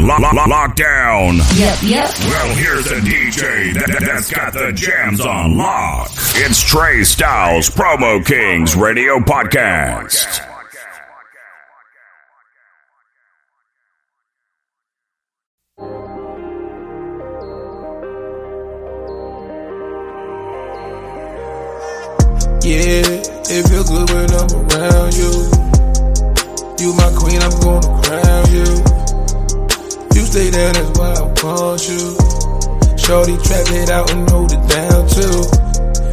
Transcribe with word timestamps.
on 0.00 0.22
lo- 0.22 0.30
lo- 0.32 0.46
lockdown. 0.46 1.36
Yep, 1.58 1.78
yep. 1.82 2.10
Well, 2.20 2.54
here's 2.56 2.84
the 2.84 2.96
DJ 2.96 3.74
that, 3.74 4.02
that's 4.06 4.30
got 4.30 4.52
the 4.52 4.72
jams 4.72 5.20
on 5.20 5.56
lock. 5.56 6.10
It's 6.36 6.62
Trey 6.62 7.04
Styles, 7.04 7.68
Promo 7.70 8.24
Kings 8.24 8.76
Radio 8.76 9.18
Podcast. 9.18 10.46
Yeah, 22.62 23.02
it 23.08 23.68
feel 23.68 23.84
good 23.84 24.10
when 24.10 24.30
I'm 24.36 24.52
around 24.52 25.14
you. 25.16 25.32
You 26.78 26.92
my 26.94 27.10
queen, 27.16 27.40
I'm 27.40 27.56
gonna 27.60 28.02
crown 28.02 28.52
you. 28.52 28.89
Stay 30.30 30.48
there, 30.50 30.72
that's 30.72 30.96
why 30.96 31.10
I 31.10 31.26
want 31.42 31.88
you. 31.90 32.14
Shorty, 32.94 33.34
trap 33.42 33.66
it 33.74 33.90
out 33.90 34.12
and 34.12 34.30
hold 34.30 34.52
it 34.52 34.62
down 34.70 35.02
too. 35.10 35.42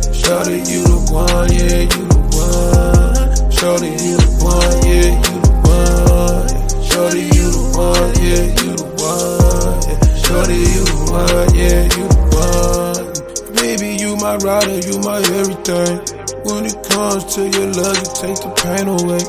Shorty, 0.10 0.58
you 0.66 0.82
the 0.90 0.98
one, 1.14 1.54
yeah, 1.54 1.86
you 1.86 2.04
the 2.10 2.18
one. 2.34 3.52
Shorty, 3.54 3.94
you 3.94 4.18
the 4.18 4.30
one, 4.42 4.78
yeah, 4.90 5.14
you 5.22 5.38
the 5.38 5.54
one. 5.70 6.50
Shorty, 6.82 7.30
you 7.30 7.46
the 7.46 7.62
one, 7.78 8.10
yeah, 8.18 8.42
you 8.58 8.74
the 8.74 8.90
one. 8.98 9.86
Shorty, 10.26 10.66
you 10.66 10.82
the 10.82 10.98
one, 11.14 11.54
yeah, 11.54 11.86
you 11.86 12.06
the 12.10 12.22
one. 12.34 13.54
Baby, 13.54 14.02
you 14.02 14.18
my 14.18 14.34
rider, 14.42 14.82
you 14.82 14.98
my 15.06 15.22
everything. 15.38 15.94
When 16.42 16.66
it 16.66 16.78
comes 16.90 17.22
to 17.36 17.46
your 17.46 17.70
love, 17.70 18.02
you 18.02 18.10
take 18.18 18.40
the 18.42 18.50
pain 18.66 18.90
away. 18.90 19.22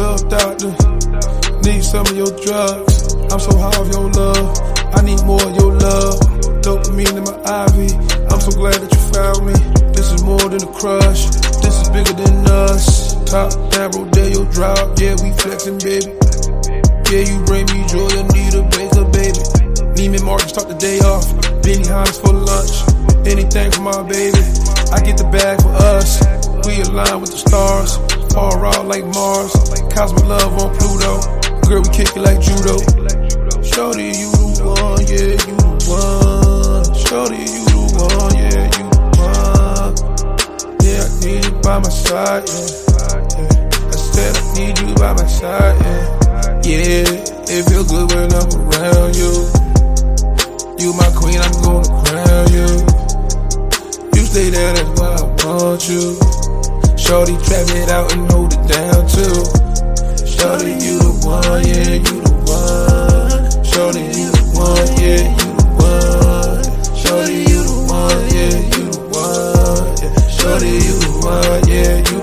Love 0.00 0.24
doctor, 0.32 0.72
need 1.62 1.84
some 1.84 2.06
of 2.06 2.16
your 2.16 2.30
drugs. 2.42 3.14
I'm 3.30 3.40
so 3.40 3.56
high 3.56 3.76
of 3.78 3.88
your 3.88 4.10
love. 4.10 4.50
I 4.94 5.02
need 5.02 5.22
more 5.24 5.42
of 5.42 5.54
your 5.56 5.72
love. 5.72 6.18
Dopamine 6.62 7.16
in 7.16 7.24
my 7.24 7.36
IV. 7.66 7.78
I'm 8.30 8.40
so 8.40 8.50
glad 8.52 8.78
that 8.82 8.90
you 8.90 9.02
found 9.14 9.46
me. 9.46 9.56
This 9.94 10.10
is 10.12 10.22
more 10.22 10.42
than 10.50 10.62
a 10.62 10.72
crush. 10.72 11.26
This 11.62 11.74
is 11.82 11.88
bigger 11.90 12.12
than 12.12 12.46
us. 12.46 13.14
Top 13.30 13.50
down, 13.70 13.90
Rodeo 13.92 14.44
drop. 14.50 14.98
Yeah, 14.98 15.14
we 15.22 15.30
flexing, 15.38 15.78
baby. 15.78 16.10
Yeah, 17.10 17.22
you 17.30 17.38
bring 17.46 17.66
me 17.70 17.86
joy. 17.86 18.10
I 18.10 18.22
need 18.34 18.54
a 18.58 18.62
baker, 18.66 19.06
baby. 19.10 19.42
Neiman 19.96 20.24
Marcus 20.24 20.50
start 20.50 20.68
the 20.68 20.78
day 20.78 20.98
off. 21.00 21.26
Benny 21.62 21.86
Hines 21.86 22.18
for 22.18 22.32
lunch. 22.32 22.74
Anything 23.26 23.70
for 23.70 23.82
my 23.82 24.02
baby. 24.02 24.42
I 24.90 24.98
get 25.00 25.16
the 25.16 25.28
bag 25.30 25.62
for 25.62 25.72
us. 25.94 26.18
We 26.66 26.82
align 26.82 27.20
with 27.20 27.30
the 27.30 27.38
stars. 27.38 27.96
Far 28.34 28.66
out 28.66 28.86
like 28.86 29.04
Mars. 29.04 29.52
Cosmic 29.94 30.24
love 30.26 30.52
on 30.58 30.76
Pluto. 30.76 31.41
Girl, 31.68 31.80
we 31.82 31.88
kick 31.90 32.10
it 32.16 32.22
like 32.22 32.40
judo. 32.40 32.76
Shorty, 33.62 34.08
you 34.12 34.30
the 34.58 34.64
one, 34.66 35.02
yeah, 35.08 35.32
you 35.46 35.56
the 35.56 35.70
one. 35.88 36.84
Shorty, 36.94 37.42
you 37.42 37.64
the 37.66 38.04
one, 38.12 38.34
yeah, 38.36 38.66
you 38.76 38.86
the 38.92 38.98
one. 39.22 39.94
Yeah, 40.84 41.02
I 41.02 41.10
need 41.24 41.44
you 41.44 41.54
by 41.62 41.78
my 41.78 41.88
side, 41.88 42.44
yeah. 42.48 42.82
I 43.88 43.96
said 43.96 44.36
I 44.36 44.42
need 44.54 44.78
you 44.80 44.94
by 44.94 45.12
my 45.14 45.26
side, 45.26 45.76
yeah. 45.80 46.20
Yeah, 46.62 47.08
it 47.48 47.62
feel 47.68 47.84
good 47.84 48.06
when 48.12 48.28
I'm 48.32 48.50
around 48.68 49.16
you. 49.16 49.32
You 50.78 50.92
my 50.94 51.10
queen, 51.16 51.38
I'm 51.40 51.56
gonna 51.62 51.88
crown 52.04 52.46
you. 52.52 52.68
You 54.14 54.22
stay 54.26 54.50
there, 54.50 54.72
that's 54.74 55.00
why 55.00 55.14
I 55.14 55.24
want 55.46 55.88
you. 55.88 56.18
Shorty, 56.98 57.36
trap 57.44 57.66
it 57.70 57.88
out 57.88 58.12
and 58.12 58.30
hold 58.30 58.52
it 58.52 58.64
down 58.68 59.00
too. 59.08 59.36
Shorty, 60.26 60.74
you 60.84 61.01
one, 61.26 61.64
yeah, 61.66 61.94
you 61.94 62.16
the 62.22 62.32
one. 62.46 63.64
Shorty, 63.64 64.00
you 64.00 64.30
the 64.30 64.42
one, 64.54 64.88
yeah, 65.00 65.22
you 65.38 65.50
the 65.58 65.66
one. 65.82 66.62
Shorty, 66.96 67.36
you 67.50 67.62
the 67.62 67.76
one, 67.88 68.22
yeah, 68.34 68.56
you 68.72 68.84
the 68.90 69.00
one. 69.12 69.92
Yeah. 70.02 70.28
Shorty, 70.28 70.72
you 70.86 70.96
the 71.00 71.10
one, 71.22 71.68
yeah, 71.68 71.96
you 72.10 72.21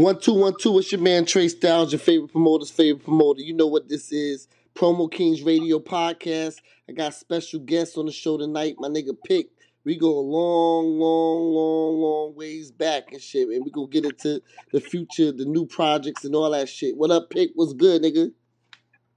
One 0.00 0.18
two 0.18 0.32
one 0.32 0.54
two. 0.58 0.78
It's 0.78 0.90
your 0.90 1.00
man 1.02 1.26
Trey 1.26 1.48
Styles, 1.48 1.92
your 1.92 1.98
favorite 1.98 2.32
promoter's 2.32 2.70
favorite 2.70 3.04
promoter. 3.04 3.42
You 3.42 3.52
know 3.52 3.66
what 3.66 3.90
this 3.90 4.10
is? 4.10 4.48
Promo 4.74 5.12
Kings 5.12 5.42
Radio 5.42 5.78
Podcast. 5.78 6.62
I 6.88 6.92
got 6.92 7.12
special 7.12 7.60
guests 7.60 7.98
on 7.98 8.06
the 8.06 8.12
show 8.12 8.38
tonight. 8.38 8.76
My 8.78 8.88
nigga 8.88 9.14
Pick. 9.26 9.48
We 9.84 9.98
go 9.98 10.08
a 10.08 10.20
long, 10.20 10.98
long, 10.98 11.52
long, 11.52 12.00
long 12.00 12.34
ways 12.34 12.70
back 12.70 13.12
and 13.12 13.20
shit, 13.20 13.48
and 13.48 13.62
we 13.62 13.70
gonna 13.70 13.88
get 13.88 14.06
into 14.06 14.40
the 14.72 14.80
future, 14.80 15.32
the 15.32 15.44
new 15.44 15.66
projects 15.66 16.24
and 16.24 16.34
all 16.34 16.50
that 16.52 16.70
shit. 16.70 16.96
What 16.96 17.10
up, 17.10 17.28
Pick? 17.28 17.50
What's 17.54 17.74
good, 17.74 18.00
nigga? 18.00 18.32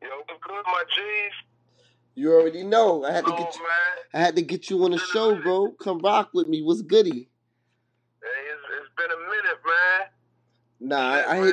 Yo, 0.01 0.09
what's 0.09 0.43
good, 0.45 0.63
my 0.65 0.83
G's? 0.93 1.33
You 2.15 2.33
already 2.33 2.63
know. 2.63 3.05
I 3.05 3.13
had 3.13 3.25
to 3.25 3.31
get 3.31 3.55
you. 3.55 3.65
I 4.13 4.19
had 4.19 4.35
to 4.35 4.41
get 4.41 4.69
you 4.69 4.83
on 4.83 4.91
the 4.91 4.99
show, 4.99 5.41
bro. 5.41 5.71
Come 5.81 5.99
rock 5.99 6.31
with 6.33 6.49
me. 6.49 6.61
What's 6.61 6.81
goody? 6.81 7.09
Hey, 7.09 8.27
it's, 8.51 8.61
it's 8.81 8.93
been 8.97 9.11
a 9.11 9.21
minute, 9.29 9.61
man. 9.65 10.07
Nah, 10.83 10.97
I, 10.97 11.47
I 11.47 11.51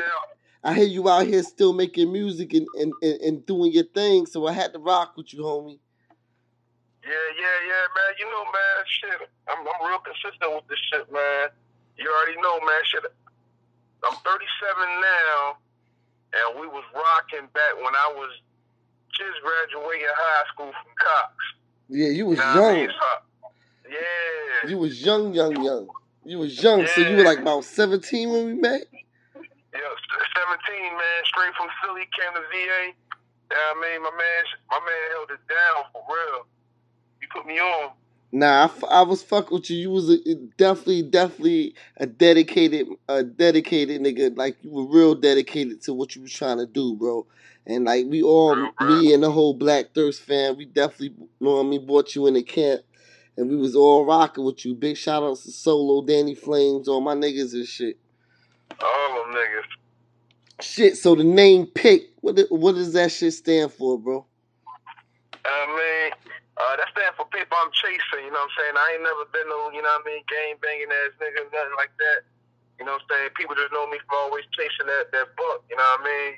I 0.64 0.74
hear 0.74 0.86
you 0.86 1.08
out 1.08 1.26
here 1.26 1.42
still 1.42 1.72
making 1.72 2.12
music 2.12 2.52
and, 2.52 2.66
and, 2.78 2.92
and, 3.00 3.20
and 3.22 3.46
doing 3.46 3.72
your 3.72 3.84
thing, 3.84 4.26
so 4.26 4.46
I 4.46 4.52
had 4.52 4.72
to 4.74 4.78
rock 4.78 5.16
with 5.16 5.32
you, 5.32 5.40
homie. 5.42 5.78
yeah, 7.04 7.10
yeah, 7.10 7.58
yeah, 7.70 7.84
man. 7.96 8.12
You 8.18 8.26
know, 8.26 8.44
man, 8.44 8.84
shit. 8.86 9.28
I'm, 9.48 9.58
I'm 9.66 9.88
real 9.88 10.00
consistent 10.00 10.52
with 10.52 10.66
this 10.68 10.78
shit, 10.92 11.10
man. 11.12 11.48
You 11.96 12.10
already 12.10 12.40
know, 12.42 12.58
man. 12.60 12.82
Shit. 12.84 13.04
I'm 14.04 14.16
37 14.16 15.00
now, 15.00 15.56
and 16.34 16.60
we 16.60 16.66
was 16.66 16.84
rocking 16.94 17.48
back 17.54 17.76
when 17.76 17.94
I 17.94 18.12
was 18.16 18.30
just 19.16 19.40
graduating 19.42 20.06
high 20.10 20.44
school 20.52 20.72
from 20.72 20.92
Cox. 20.98 21.32
Yeah, 21.88 22.08
you 22.08 22.26
was 22.26 22.38
Nah, 22.38 22.44
I 22.52 22.72
mean, 22.72 22.80
young. 22.84 22.90
yeah. 23.90 24.70
You 24.70 24.78
was 24.78 25.04
young, 25.04 25.34
young, 25.34 25.62
young. 25.64 25.88
You 26.24 26.38
was 26.38 26.62
young, 26.62 26.86
so 26.86 27.00
you 27.00 27.16
were 27.16 27.24
like 27.24 27.38
about 27.38 27.64
seventeen 27.64 28.30
when 28.30 28.44
we 28.46 28.54
met. 28.54 28.82
Yeah, 29.72 29.80
seventeen 30.36 30.92
man, 30.92 31.20
straight 31.24 31.54
from 31.54 31.68
Philly, 31.82 32.08
came 32.18 32.34
to 32.34 32.40
VA. 32.50 32.92
Yeah, 33.50 33.56
I 33.56 33.74
mean, 33.80 34.02
my 34.02 34.10
man, 34.10 34.42
my 34.70 34.78
man 34.78 35.10
held 35.12 35.30
it 35.30 35.42
down 35.48 35.84
for 35.92 36.02
real. 36.08 36.46
He 37.20 37.26
put 37.26 37.46
me 37.46 37.58
on. 37.58 37.92
Nah, 38.32 38.62
I, 38.62 38.64
f- 38.64 38.84
I 38.88 39.02
was 39.02 39.22
fuck 39.22 39.50
with 39.50 39.70
you. 39.70 39.76
You 39.76 39.90
was 39.90 40.08
a, 40.08 40.34
definitely, 40.56 41.02
definitely 41.02 41.74
a 41.96 42.06
dedicated, 42.06 42.86
a 43.08 43.24
dedicated 43.24 44.00
nigga. 44.02 44.36
Like 44.36 44.56
you 44.62 44.70
were 44.70 44.86
real 44.86 45.14
dedicated 45.16 45.82
to 45.82 45.94
what 45.94 46.14
you 46.14 46.22
was 46.22 46.32
trying 46.32 46.58
to 46.58 46.66
do, 46.66 46.94
bro. 46.94 47.26
And 47.66 47.84
like 47.84 48.06
we 48.08 48.22
all, 48.22 48.54
me 48.80 49.12
and 49.12 49.22
the 49.22 49.30
whole 49.32 49.54
Black 49.54 49.94
Thirst 49.94 50.22
fan, 50.22 50.56
we 50.56 50.64
definitely, 50.64 51.14
you 51.18 51.28
know 51.40 51.56
what 51.56 51.66
I 51.66 51.68
mean, 51.68 51.86
brought 51.86 52.14
you 52.14 52.26
in 52.28 52.34
the 52.34 52.42
camp, 52.42 52.82
and 53.36 53.48
we 53.48 53.56
was 53.56 53.74
all 53.74 54.04
rocking 54.06 54.44
with 54.44 54.64
you. 54.64 54.74
Big 54.74 54.96
shout 54.96 55.22
outs 55.24 55.42
to 55.44 55.50
Solo, 55.50 56.04
Danny 56.04 56.34
Flames, 56.36 56.88
all 56.88 57.00
my 57.00 57.14
niggas 57.14 57.52
and 57.52 57.66
shit. 57.66 57.98
All 58.82 59.24
them 59.24 59.34
niggas. 59.34 59.70
Shit. 60.62 60.96
So 60.96 61.14
the 61.14 61.24
name 61.24 61.66
Pick, 61.66 62.10
what 62.20 62.38
what 62.50 62.74
does 62.74 62.92
that 62.92 63.12
shit 63.12 63.32
stand 63.32 63.72
for, 63.72 63.98
bro? 63.98 64.26
I 65.44 65.66
mean, 65.66 66.12
uh, 66.56 66.76
that 66.76 66.88
stand 66.92 67.16
for 67.16 67.24
people 67.32 67.56
I'm 67.56 67.72
chasing. 67.72 68.24
You 68.24 68.32
know 68.32 68.44
what 68.44 68.52
I'm 68.52 68.56
saying? 68.60 68.74
I 68.76 68.86
ain't 68.94 69.04
never 69.04 69.24
been 69.32 69.48
no, 69.48 69.72
you 69.72 69.80
know 69.80 69.88
what 69.88 70.04
I 70.04 70.08
mean, 70.08 70.22
game 70.28 70.56
banging 70.60 70.92
ass 70.92 71.16
nigga, 71.16 71.48
nothing 71.48 71.76
like 71.76 71.92
that. 71.96 72.28
You 72.78 72.84
know 72.84 72.96
what 72.96 73.04
I'm 73.08 73.28
saying? 73.28 73.36
People 73.36 73.56
just 73.56 73.72
know 73.72 73.88
me 73.88 73.98
for 74.08 74.16
always 74.16 74.44
chasing 74.52 74.88
that 74.88 75.12
that 75.12 75.32
buck. 75.36 75.64
You 75.68 75.76
know 75.76 75.88
what 75.96 76.00
I 76.00 76.08
mean? 76.08 76.32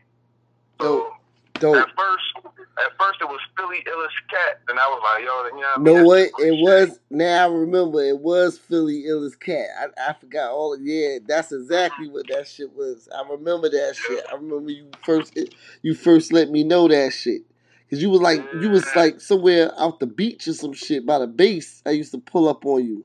So 0.81 1.22
Dope. 1.63 1.77
at 1.77 1.89
first, 1.97 2.25
at 2.45 2.91
first 2.99 3.21
it 3.21 3.29
was 3.29 3.39
Philly 3.57 3.85
illest 3.87 4.19
cat, 4.29 4.61
and 4.69 4.81
I 4.81 4.87
was 4.89 5.01
like, 5.05 5.23
yo, 5.23 5.27
you 5.27 5.63
know 5.63 5.69
what 5.69 5.77
I 5.77 5.79
mean? 5.79 5.95
know 5.95 6.05
what? 6.05 6.19
It 6.19 6.57
shit. 6.57 6.61
was 6.61 7.01
now 7.09 7.45
I 7.45 7.53
remember 7.53 8.03
it 8.03 8.19
was 8.19 8.59
Philly 8.59 9.05
Illest 9.05 9.39
Cat. 9.39 9.69
I, 9.79 10.11
I 10.11 10.13
forgot 10.15 10.51
all 10.51 10.75
of 10.75 10.81
yeah, 10.83 11.19
that's 11.25 11.53
exactly 11.53 12.09
what 12.09 12.27
that 12.31 12.49
shit 12.49 12.75
was. 12.75 13.09
I 13.15 13.23
remember 13.31 13.69
that 13.69 13.95
shit. 13.95 14.25
I 14.29 14.35
remember 14.35 14.73
you 14.73 14.91
first 15.05 15.39
you 15.83 15.95
first 15.95 16.33
let 16.33 16.51
me 16.51 16.65
know 16.65 16.89
that 16.89 17.13
shit. 17.13 17.43
Cause 17.89 18.01
you 18.01 18.11
was 18.11 18.23
like 18.23 18.43
you 18.61 18.71
was 18.71 18.85
like 18.97 19.21
somewhere 19.21 19.71
out 19.79 20.01
the 20.01 20.07
beach 20.07 20.49
or 20.49 20.55
some 20.55 20.73
shit 20.73 21.07
by 21.07 21.19
the 21.19 21.29
base. 21.29 21.81
I 21.87 21.91
used 21.91 22.11
to 22.13 22.19
pull 22.19 22.49
up 22.49 22.67
on 22.67 22.85
you. 22.85 23.05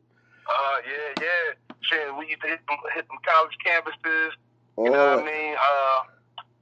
Uh, 0.50 0.78
yeah, 0.88 1.24
yeah. 1.24 1.74
Shit, 1.82 2.18
we 2.18 2.28
used 2.28 2.42
to 2.42 2.48
hit 2.48 2.60
them, 2.68 2.78
hit 2.96 3.06
them 3.08 3.18
college 3.24 3.58
campuses. 3.64 4.30
Oh, 4.78 4.86
You 4.86 4.92
know 4.92 5.16
what 5.16 5.24
I 5.24 5.26
mean? 5.26 5.56
Uh, 5.56 6.17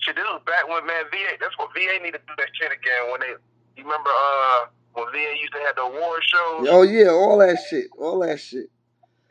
shit, 0.05 0.15
this 0.15 0.25
was 0.29 0.41
back 0.45 0.69
when 0.69 0.85
man 0.85 1.09
VA. 1.09 1.33
That's 1.41 1.57
what 1.57 1.73
VA 1.73 1.97
needed 1.97 2.21
to 2.21 2.27
do 2.29 2.35
that 2.37 2.51
shit 2.53 2.71
again. 2.71 3.11
When 3.11 3.19
they, 3.25 3.33
you 3.75 3.83
remember, 3.83 4.13
uh, 4.13 4.69
when 4.93 5.09
VA 5.11 5.33
used 5.41 5.53
to 5.53 5.61
have 5.65 5.75
the 5.75 5.89
award 5.89 6.21
shows. 6.23 6.69
oh 6.69 6.85
yeah, 6.85 7.09
all 7.09 7.41
that 7.41 7.57
shit. 7.69 7.89
All 7.97 8.19
that 8.21 8.39
shit. 8.39 8.69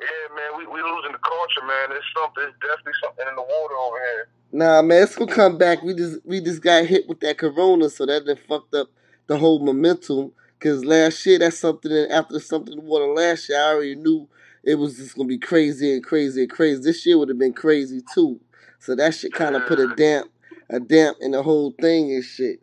Yeah, 0.02 0.26
man, 0.34 0.58
we 0.58 0.66
we 0.66 0.82
losing 0.82 1.14
the 1.14 1.22
culture, 1.22 1.64
man. 1.64 1.94
There's 1.94 2.10
something, 2.12 2.42
there's 2.42 2.58
definitely 2.60 2.98
something 3.02 3.26
in 3.30 3.36
the 3.38 3.46
water 3.46 3.76
over 3.78 3.98
here. 4.02 4.28
Nah, 4.52 4.82
man, 4.82 5.02
it's 5.02 5.16
gonna 5.16 5.32
come 5.32 5.56
back. 5.56 5.82
We 5.82 5.94
just 5.94 6.18
we 6.26 6.40
just 6.40 6.62
got 6.62 6.84
hit 6.86 7.08
with 7.08 7.20
that 7.20 7.38
corona, 7.38 7.88
so 7.88 8.04
that 8.06 8.26
done 8.26 8.36
fucked 8.36 8.74
up 8.74 8.88
the 9.26 9.38
whole 9.38 9.64
momentum. 9.64 10.32
Cause 10.60 10.84
last 10.84 11.26
year, 11.26 11.38
that's 11.38 11.58
something. 11.58 11.90
That 11.90 12.10
after 12.10 12.40
something 12.40 12.72
in 12.72 12.80
the 12.80 12.84
water 12.84 13.06
last 13.06 13.48
year, 13.48 13.58
I 13.58 13.74
already 13.74 13.96
knew 13.96 14.28
it 14.62 14.76
was 14.76 14.96
just 14.96 15.14
gonna 15.16 15.28
be 15.28 15.38
crazy 15.38 15.92
and 15.92 16.02
crazy 16.02 16.42
and 16.42 16.50
crazy. 16.50 16.82
This 16.82 17.04
year 17.04 17.18
would 17.18 17.28
have 17.28 17.38
been 17.38 17.52
crazy 17.52 18.00
too. 18.14 18.40
So 18.78 18.94
that 18.94 19.14
shit 19.14 19.32
kind 19.32 19.56
of 19.56 19.66
put 19.66 19.78
a 19.78 19.94
damp, 19.94 20.30
a 20.70 20.80
damp 20.80 21.18
in 21.20 21.32
the 21.32 21.42
whole 21.42 21.72
thing 21.80 22.12
and 22.12 22.24
shit. 22.24 22.60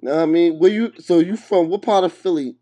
Know 0.00 0.14
what 0.14 0.22
I 0.22 0.26
mean? 0.26 0.58
Where 0.58 0.70
you? 0.70 0.92
So 1.00 1.18
you 1.18 1.36
from? 1.36 1.68
What 1.68 1.82
part 1.82 2.04
of 2.04 2.12
Philly? 2.12 2.54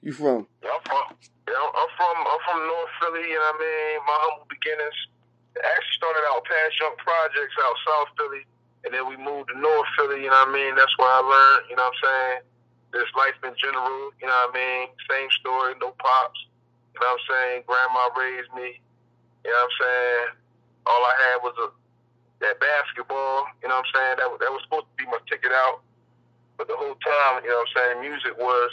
You 0.00 0.12
from? 0.12 0.48
Yeah, 0.62 0.72
I'm 0.72 0.80
from, 0.84 1.04
yeah, 1.48 1.60
I'm 1.60 1.90
from, 1.96 2.16
I'm 2.24 2.40
from 2.44 2.60
North 2.64 2.92
Philly. 3.00 3.28
You 3.28 3.36
know 3.36 3.52
what 3.52 3.60
I 3.60 3.64
mean? 3.64 3.96
My 4.08 4.16
humble 4.24 4.46
beginnings 4.48 4.98
actually 5.60 5.96
started 5.96 6.24
out 6.32 6.40
Passyunk 6.48 6.96
Projects 7.04 7.56
out 7.60 7.76
South 7.84 8.10
Philly, 8.16 8.44
and 8.84 8.90
then 8.96 9.04
we 9.08 9.16
moved 9.20 9.52
to 9.52 9.56
North 9.60 9.88
Philly. 9.96 10.24
You 10.24 10.32
know 10.32 10.40
what 10.40 10.52
I 10.52 10.56
mean? 10.56 10.72
That's 10.72 10.92
where 10.96 11.08
I 11.08 11.20
learned. 11.20 11.68
You 11.68 11.76
know 11.76 11.84
what 11.84 11.96
I'm 12.00 12.04
saying? 12.04 12.40
This 12.96 13.10
life 13.12 13.36
in 13.44 13.52
general. 13.60 14.12
You 14.20 14.26
know 14.28 14.40
what 14.48 14.56
I 14.56 14.56
mean? 14.56 14.88
Same 15.04 15.30
story, 15.44 15.76
no 15.84 15.92
pops. 16.00 16.40
You 16.96 17.00
know 17.04 17.12
what 17.12 17.20
I'm 17.20 17.24
saying? 17.28 17.56
Grandma 17.68 18.08
raised 18.16 18.52
me. 18.56 18.80
You 19.44 19.52
know 19.52 19.60
what 19.60 19.68
I'm 19.68 19.76
saying? 19.84 20.28
All 20.88 21.02
I 21.04 21.14
had 21.28 21.36
was 21.44 21.56
a 21.60 21.68
that 22.44 22.60
basketball. 22.60 23.48
You 23.64 23.72
know 23.72 23.80
what 23.80 23.88
I'm 23.88 23.92
saying? 23.96 24.14
That 24.20 24.28
that 24.28 24.52
was 24.52 24.60
supposed 24.68 24.86
to 24.92 24.94
be 25.00 25.08
my 25.08 25.18
ticket 25.24 25.50
out. 25.50 25.80
But 26.60 26.68
the 26.68 26.76
whole 26.76 26.94
time, 27.00 27.42
you 27.42 27.50
know 27.50 27.64
what 27.64 27.72
I'm 27.72 27.74
saying? 27.74 27.94
Music 28.04 28.36
was 28.36 28.70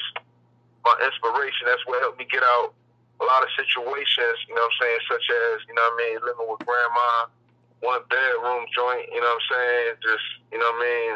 my 0.83 0.93
inspiration. 1.01 1.65
That's 1.65 1.81
what 1.87 2.03
helped 2.03 2.19
me 2.19 2.27
get 2.29 2.43
out 2.43 2.75
a 3.21 3.25
lot 3.25 3.43
of 3.45 3.49
situations, 3.53 4.37
you 4.49 4.55
know 4.55 4.65
what 4.65 4.73
I'm 4.73 4.81
saying, 4.81 4.99
such 5.05 5.25
as, 5.29 5.61
you 5.69 5.73
know 5.77 5.85
what 5.85 5.93
I 5.93 6.01
mean, 6.01 6.17
living 6.25 6.47
with 6.49 6.65
grandma, 6.65 7.29
one 7.85 8.01
bedroom 8.09 8.65
joint, 8.73 9.05
you 9.13 9.21
know 9.21 9.29
what 9.29 9.41
I'm 9.41 9.49
saying, 9.53 9.93
just, 10.01 10.25
you 10.51 10.57
know 10.57 10.65
what 10.65 10.81
I 10.81 10.89
mean, 10.89 11.13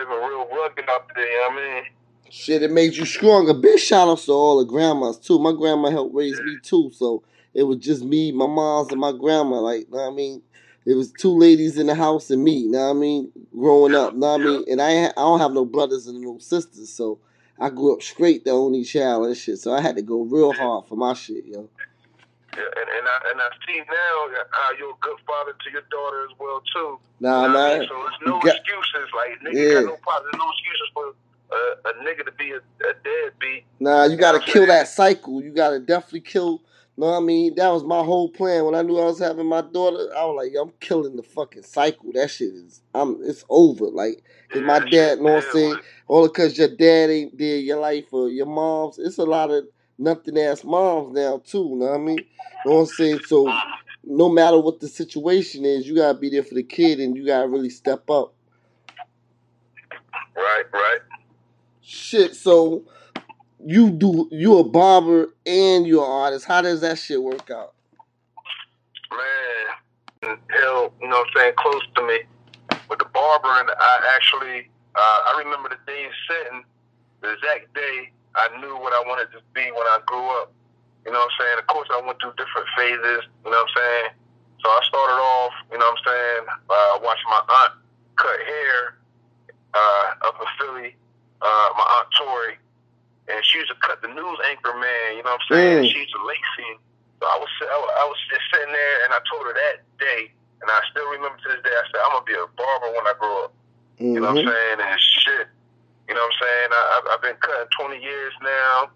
living 0.00 0.20
real 0.24 0.48
rugged 0.48 0.88
out 0.88 1.10
there, 1.14 1.28
you 1.28 1.40
know 1.44 1.48
what 1.48 1.60
I 1.60 1.74
mean? 1.74 1.84
Shit, 2.30 2.62
it 2.62 2.70
made 2.70 2.94
you 2.94 3.04
stronger. 3.04 3.52
Big 3.52 3.78
shout 3.78 4.08
outs 4.08 4.26
to 4.26 4.32
all 4.32 4.58
the 4.58 4.64
grandmas 4.64 5.18
too. 5.18 5.38
My 5.40 5.52
grandma 5.52 5.90
helped 5.90 6.14
raise 6.14 6.40
me 6.40 6.58
too, 6.62 6.90
so 6.94 7.24
it 7.52 7.64
was 7.64 7.78
just 7.78 8.04
me, 8.04 8.32
my 8.32 8.46
mom's, 8.46 8.92
and 8.92 9.00
my 9.00 9.12
grandma. 9.12 9.56
Like, 9.56 9.80
you 9.90 9.96
know 9.96 10.04
what 10.04 10.12
I 10.12 10.14
mean, 10.14 10.42
it 10.86 10.94
was 10.94 11.12
two 11.12 11.36
ladies 11.36 11.78
in 11.78 11.86
the 11.86 11.94
house 11.94 12.30
and 12.30 12.42
me. 12.42 12.56
You 12.58 12.70
know 12.70 12.84
what 12.88 12.96
I 12.96 13.00
mean, 13.00 13.32
growing 13.56 13.94
up. 13.94 14.14
Know 14.14 14.32
what 14.32 14.40
I 14.40 14.44
mean, 14.44 14.64
and 14.70 14.80
I 14.82 15.06
I 15.06 15.12
don't 15.16 15.40
have 15.40 15.52
no 15.52 15.64
brothers 15.64 16.06
and 16.06 16.20
no 16.20 16.38
sisters, 16.38 16.88
so 16.90 17.18
I 17.58 17.68
grew 17.70 17.92
up 17.94 18.02
straight, 18.02 18.44
the 18.44 18.50
only 18.52 18.84
child 18.84 19.26
and 19.26 19.36
shit. 19.36 19.58
So 19.58 19.72
I 19.72 19.80
had 19.80 19.96
to 19.96 20.02
go 20.02 20.22
real 20.22 20.52
hard 20.52 20.86
for 20.88 20.96
my 20.96 21.12
shit, 21.14 21.44
yo. 21.44 21.68
Yeah, 22.56 22.64
and, 22.64 22.88
and 22.88 23.06
I 23.06 23.30
and 23.30 23.40
I 23.40 23.48
see 23.66 23.78
now 23.78 24.42
how 24.50 24.72
you're 24.78 24.90
a 24.90 25.00
good 25.00 25.18
father 25.26 25.52
to 25.52 25.70
your 25.70 25.82
daughter 25.90 26.24
as 26.24 26.36
well 26.38 26.62
too. 26.74 26.98
Nah, 27.20 27.42
You 27.46 27.48
know 27.48 27.54
what 27.54 27.60
I 27.62 27.68
man. 27.70 27.78
mean? 27.80 27.88
So 27.88 27.94
there's 27.94 28.26
no 28.26 28.40
got- 28.40 28.56
excuses. 28.56 29.08
Like 29.14 29.40
nigga 29.40 29.68
Yeah. 29.68 29.74
got 29.74 29.84
no 29.86 29.96
problems. 30.02 30.32
There's 30.32 30.40
no 30.40 30.50
excuses 30.50 30.88
for 30.94 31.14
uh, 31.52 31.90
a 31.90 31.92
nigga 32.04 32.24
to 32.26 32.32
be 32.32 32.50
a, 32.52 32.56
a 32.58 32.92
deadbeat. 33.04 33.64
Nah, 33.78 34.04
you 34.04 34.16
gotta 34.16 34.40
kill 34.40 34.66
that 34.66 34.88
cycle. 34.88 35.42
You 35.42 35.50
gotta 35.52 35.78
definitely 35.78 36.20
kill. 36.22 36.62
Know 37.00 37.12
what 37.12 37.16
I 37.16 37.20
mean? 37.20 37.54
That 37.54 37.70
was 37.70 37.82
my 37.82 38.04
whole 38.04 38.28
plan. 38.28 38.66
When 38.66 38.74
I 38.74 38.82
knew 38.82 38.98
I 38.98 39.06
was 39.06 39.20
having 39.20 39.46
my 39.46 39.62
daughter, 39.62 40.14
I 40.14 40.26
was 40.26 40.36
like, 40.36 40.52
Yo, 40.52 40.60
I'm 40.60 40.72
killing 40.80 41.16
the 41.16 41.22
fucking 41.22 41.62
cycle. 41.62 42.12
That 42.12 42.28
shit 42.28 42.50
is, 42.52 42.82
I'm, 42.94 43.16
it's 43.22 43.42
over. 43.48 43.86
Like, 43.86 44.22
cause 44.50 44.60
my 44.60 44.80
dad, 44.80 44.90
shit, 44.90 45.22
know 45.22 45.36
what 45.36 45.44
I'm 45.44 45.50
saying? 45.50 45.80
All 46.08 46.28
because 46.28 46.58
your 46.58 46.68
dad 46.68 47.08
ain't 47.08 47.38
there, 47.38 47.56
your 47.56 47.80
life 47.80 48.12
or 48.12 48.28
your 48.28 48.44
mom's. 48.44 48.98
It's 48.98 49.16
a 49.16 49.24
lot 49.24 49.50
of 49.50 49.64
nothing 49.96 50.36
ass 50.36 50.62
moms 50.62 51.14
now 51.14 51.40
too. 51.42 51.74
Know 51.74 51.86
what 51.86 51.94
I 51.94 51.98
mean? 52.04 52.18
Know 52.66 52.72
what 52.72 52.80
I'm 52.80 52.86
saying? 52.88 53.20
So, 53.26 53.50
no 54.04 54.28
matter 54.28 54.60
what 54.60 54.80
the 54.80 54.88
situation 54.88 55.64
is, 55.64 55.88
you 55.88 55.96
gotta 55.96 56.18
be 56.18 56.28
there 56.28 56.42
for 56.42 56.54
the 56.54 56.62
kid, 56.62 57.00
and 57.00 57.16
you 57.16 57.24
gotta 57.24 57.48
really 57.48 57.70
step 57.70 58.10
up. 58.10 58.34
Right, 60.36 60.64
right. 60.70 61.00
Shit. 61.80 62.36
So, 62.36 62.84
you 63.64 63.90
do. 63.90 64.28
You 64.30 64.58
a 64.58 64.64
barber 64.64 65.28
and 65.46 65.86
you're 65.86 66.04
an 66.04 66.10
artist. 66.10 66.46
How 66.46 66.62
does 66.62 66.80
that 66.80 66.98
shit 66.98 67.22
work 67.22 67.50
out? 67.50 67.74
man, 70.22 70.38
held, 70.50 70.92
you 71.00 71.08
know 71.08 71.18
what 71.20 71.28
I'm 71.28 71.32
saying, 71.36 71.54
close 71.56 71.82
to 71.96 72.02
me. 72.06 72.18
With 72.88 72.98
the 72.98 73.10
barber, 73.14 73.48
and 73.48 73.70
I 73.70 74.14
actually, 74.14 74.70
uh, 74.94 75.18
I 75.30 75.42
remember 75.44 75.68
the 75.70 75.78
day 75.86 76.06
sitting, 76.28 76.64
the 77.22 77.32
exact 77.34 77.72
day 77.74 78.10
I 78.34 78.48
knew 78.60 78.74
what 78.78 78.92
I 78.92 79.02
wanted 79.06 79.30
to 79.32 79.40
be 79.54 79.62
when 79.70 79.86
I 79.94 79.98
grew 80.06 80.26
up. 80.42 80.52
You 81.06 81.12
know 81.12 81.18
what 81.18 81.30
I'm 81.30 81.38
saying? 81.38 81.58
Of 81.58 81.66
course, 81.66 81.88
I 81.90 82.02
went 82.04 82.18
through 82.20 82.34
different 82.36 82.68
phases, 82.76 83.26
you 83.44 83.50
know 83.50 83.58
what 83.58 83.68
I'm 83.70 83.74
saying? 83.76 84.08
So 84.62 84.68
I 84.68 84.80
started 84.86 85.18
off, 85.18 85.54
you 85.72 85.78
know 85.78 85.86
what 85.86 85.98
I'm 85.98 86.04
saying, 86.04 86.44
uh, 86.68 86.94
watching 87.02 87.30
my 87.30 87.42
aunt 87.48 87.74
cut 88.16 88.38
hair 88.44 88.78
uh, 89.72 90.28
up 90.28 90.36
in 90.36 90.48
Philly, 90.58 90.90
uh, 91.40 91.68
my 91.78 91.86
aunt 91.98 92.08
Tori. 92.18 92.54
And 93.28 93.38
she 93.44 93.58
used 93.58 93.70
to 93.70 93.78
cut 93.84 94.00
the 94.02 94.08
news 94.08 94.38
anchor 94.48 94.74
man, 94.74 95.16
you 95.16 95.22
know 95.22 95.36
what 95.36 95.44
I'm 95.50 95.54
saying? 95.54 95.78
Mm. 95.84 95.92
She 95.92 95.98
used 96.02 96.14
to 96.16 96.22
lace. 96.26 96.78
So 97.20 97.28
I 97.28 97.36
was, 97.36 97.50
I 97.60 97.76
was 97.78 97.90
I 98.00 98.04
was 98.08 98.18
just 98.32 98.44
sitting 98.50 98.72
there, 98.72 98.96
and 99.04 99.10
I 99.12 99.20
told 99.28 99.44
her 99.46 99.52
that 99.54 99.84
day, 100.00 100.32
and 100.64 100.68
I 100.72 100.80
still 100.90 101.04
remember 101.12 101.36
to 101.36 101.48
this 101.52 101.62
day. 101.62 101.70
I 101.74 101.84
said, 101.92 102.00
"I'm 102.08 102.12
gonna 102.16 102.24
be 102.24 102.32
a 102.34 102.48
barber 102.56 102.90
when 102.96 103.04
I 103.06 103.14
grow 103.20 103.44
up." 103.44 103.52
You 104.00 104.18
know 104.24 104.32
what 104.32 104.40
I'm 104.40 104.48
Mhm. 104.48 104.48
saying? 104.48 104.78
And 104.80 105.00
shit, 105.20 105.46
you 106.08 106.14
know 106.16 106.24
what 106.24 106.32
I'm 106.32 106.40
saying? 106.40 106.68
I, 106.72 106.82
I've, 106.96 107.06
I've 107.12 107.22
been 107.22 107.36
cutting 107.44 107.68
20 107.76 108.00
years 108.00 108.32
now. 108.40 108.88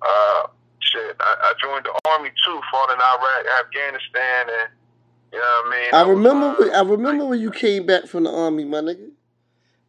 Uh, 0.00 0.42
shit, 0.78 1.16
I, 1.18 1.30
I 1.42 1.50
joined 1.58 1.84
the 1.84 1.94
army 2.06 2.30
too, 2.30 2.58
fought 2.70 2.90
in 2.94 3.00
Iraq, 3.02 3.42
Afghanistan, 3.66 4.40
and 4.46 4.68
you 5.34 5.38
know 5.42 5.60
what 5.66 5.66
I 5.66 5.70
mean. 5.74 5.90
I 5.92 6.02
was, 6.06 6.16
remember. 6.16 6.46
uh, 6.46 6.54
when, 6.62 6.70
I 6.70 6.82
remember 6.86 7.24
when 7.26 7.40
you 7.40 7.50
came 7.50 7.84
back 7.84 8.06
from 8.06 8.24
the 8.24 8.30
army, 8.30 8.64
my 8.64 8.78
nigga. 8.78 9.10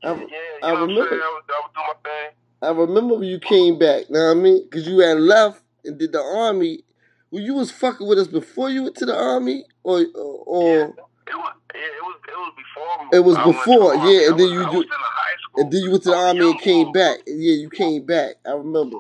Yeah, 0.02 0.10
I, 0.10 0.14
you 0.18 0.28
I 0.64 0.74
know 0.74 0.74
what 0.74 0.82
I'm 0.82 0.90
remember. 0.90 1.10
saying? 1.14 1.22
I 1.22 1.30
was, 1.30 1.44
I 1.46 1.60
was 1.62 1.72
doing 1.78 1.88
my 1.88 1.98
thing. 2.10 2.30
I 2.63 2.72
remember 2.72 3.15
when 3.15 3.29
you 3.29 3.39
came 3.39 3.79
back. 3.79 4.10
Know 4.10 4.25
what 4.27 4.38
I 4.38 4.41
mean? 4.41 4.63
Because 4.65 4.88
you 4.88 5.00
had 5.00 5.20
left 5.20 5.62
and 5.86 6.00
did 6.00 6.13
the 6.13 6.22
army. 6.22 6.84
Well, 7.32 7.43
you 7.43 7.55
was 7.55 7.72
fucking 7.72 8.08
with 8.08 8.20
us 8.20 8.27
before 8.27 8.70
you 8.72 8.84
went 8.84 8.98
to 8.98 9.08
the 9.08 9.15
army, 9.17 9.65
or 9.84 10.05
or 10.15 10.82
It 10.82 11.36
was, 11.36 11.53
yeah, 11.75 11.82
it 11.82 12.03
was, 12.03 12.17
it 12.27 12.38
was 12.38 12.53
before. 12.58 13.20
It 13.20 13.25
was 13.25 13.38
I 13.38 13.46
before, 13.46 13.93
the 13.93 14.00
army. 14.00 14.15
yeah, 14.22 14.29
and 14.29 14.39
then 14.39 14.50
you 14.50 14.63
I 14.65 14.72
do- 14.72 14.77
was 14.77 14.86
in 14.86 14.91
high 14.91 15.36
school. 15.43 15.63
and 15.63 15.74
then 15.74 15.84
you 15.84 15.91
went 15.91 16.03
to 16.03 16.10
the 16.12 16.15
army 16.17 16.51
and 16.51 16.62
came 16.62 16.91
back. 16.93 17.20
Yeah, 17.27 17.55
you 17.55 17.70
came 17.70 18.05
back. 18.05 18.36
I 18.48 18.51
remember. 18.51 18.98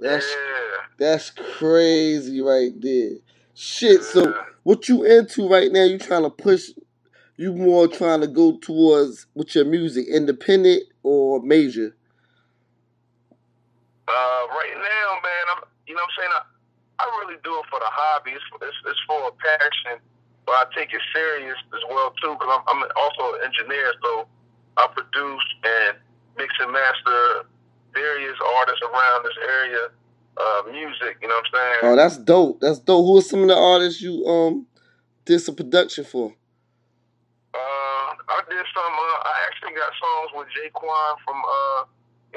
That's 0.00 0.26
yeah. 0.26 0.86
that's 0.98 1.30
crazy 1.30 2.40
right 2.40 2.72
there. 2.80 3.12
Shit. 3.54 4.04
So 4.04 4.34
what 4.64 4.88
you 4.88 5.04
into 5.04 5.48
right 5.48 5.72
now? 5.72 5.84
You 5.84 5.98
trying 5.98 6.24
to 6.24 6.30
push? 6.30 6.70
You 7.36 7.54
more 7.54 7.88
trying 7.88 8.22
to 8.22 8.28
go 8.28 8.58
towards 8.58 9.26
with 9.34 9.54
your 9.56 9.66
music, 9.66 10.06
independent 10.08 10.84
or 11.04 11.42
major? 11.42 11.96
Uh, 14.08 14.42
right 14.56 14.72
now, 14.72 15.08
man, 15.20 15.44
I'm, 15.52 15.60
you 15.84 15.92
know 15.92 16.00
what 16.00 16.08
I'm 16.08 16.16
saying? 16.16 16.32
I, 16.32 16.42
I 16.98 17.04
really 17.20 17.38
do 17.44 17.52
it 17.60 17.66
for 17.68 17.78
the 17.78 17.92
hobby. 17.92 18.32
It's, 18.32 18.44
it's, 18.64 18.80
it's 18.88 19.02
for 19.04 19.28
a 19.28 19.34
passion, 19.36 20.00
but 20.48 20.56
I 20.56 20.64
take 20.72 20.90
it 20.96 21.04
serious 21.12 21.60
as 21.76 21.84
well, 21.92 22.10
too, 22.16 22.32
because 22.32 22.48
I'm, 22.48 22.64
I'm 22.72 22.80
also 22.96 23.36
an 23.36 23.44
engineer, 23.44 23.92
so 24.00 24.26
I 24.80 24.88
produce 24.88 25.46
and 25.62 26.00
mix 26.40 26.54
and 26.58 26.72
master 26.72 27.44
various 27.92 28.36
artists 28.58 28.82
around 28.82 29.24
this 29.24 29.38
area, 29.44 29.84
uh, 30.38 30.62
music, 30.70 31.18
you 31.20 31.28
know 31.28 31.36
what 31.36 31.44
I'm 31.44 31.52
saying? 31.52 31.80
Oh, 31.82 31.96
that's 31.96 32.16
dope. 32.18 32.60
That's 32.60 32.78
dope. 32.78 33.04
Who 33.04 33.18
are 33.18 33.22
some 33.22 33.42
of 33.42 33.48
the 33.48 33.56
artists 33.56 34.00
you 34.00 34.24
um 34.24 34.66
did 35.24 35.40
some 35.40 35.56
production 35.56 36.04
for? 36.04 36.32
Uh, 37.52 38.08
I 38.28 38.40
did 38.48 38.64
some. 38.72 38.92
Uh, 38.92 39.18
I 39.28 39.34
actually 39.50 39.74
got 39.74 39.90
songs 39.98 40.30
with 40.34 40.48
Jaquan 40.54 41.16
from, 41.24 41.42
uh, 41.42 41.84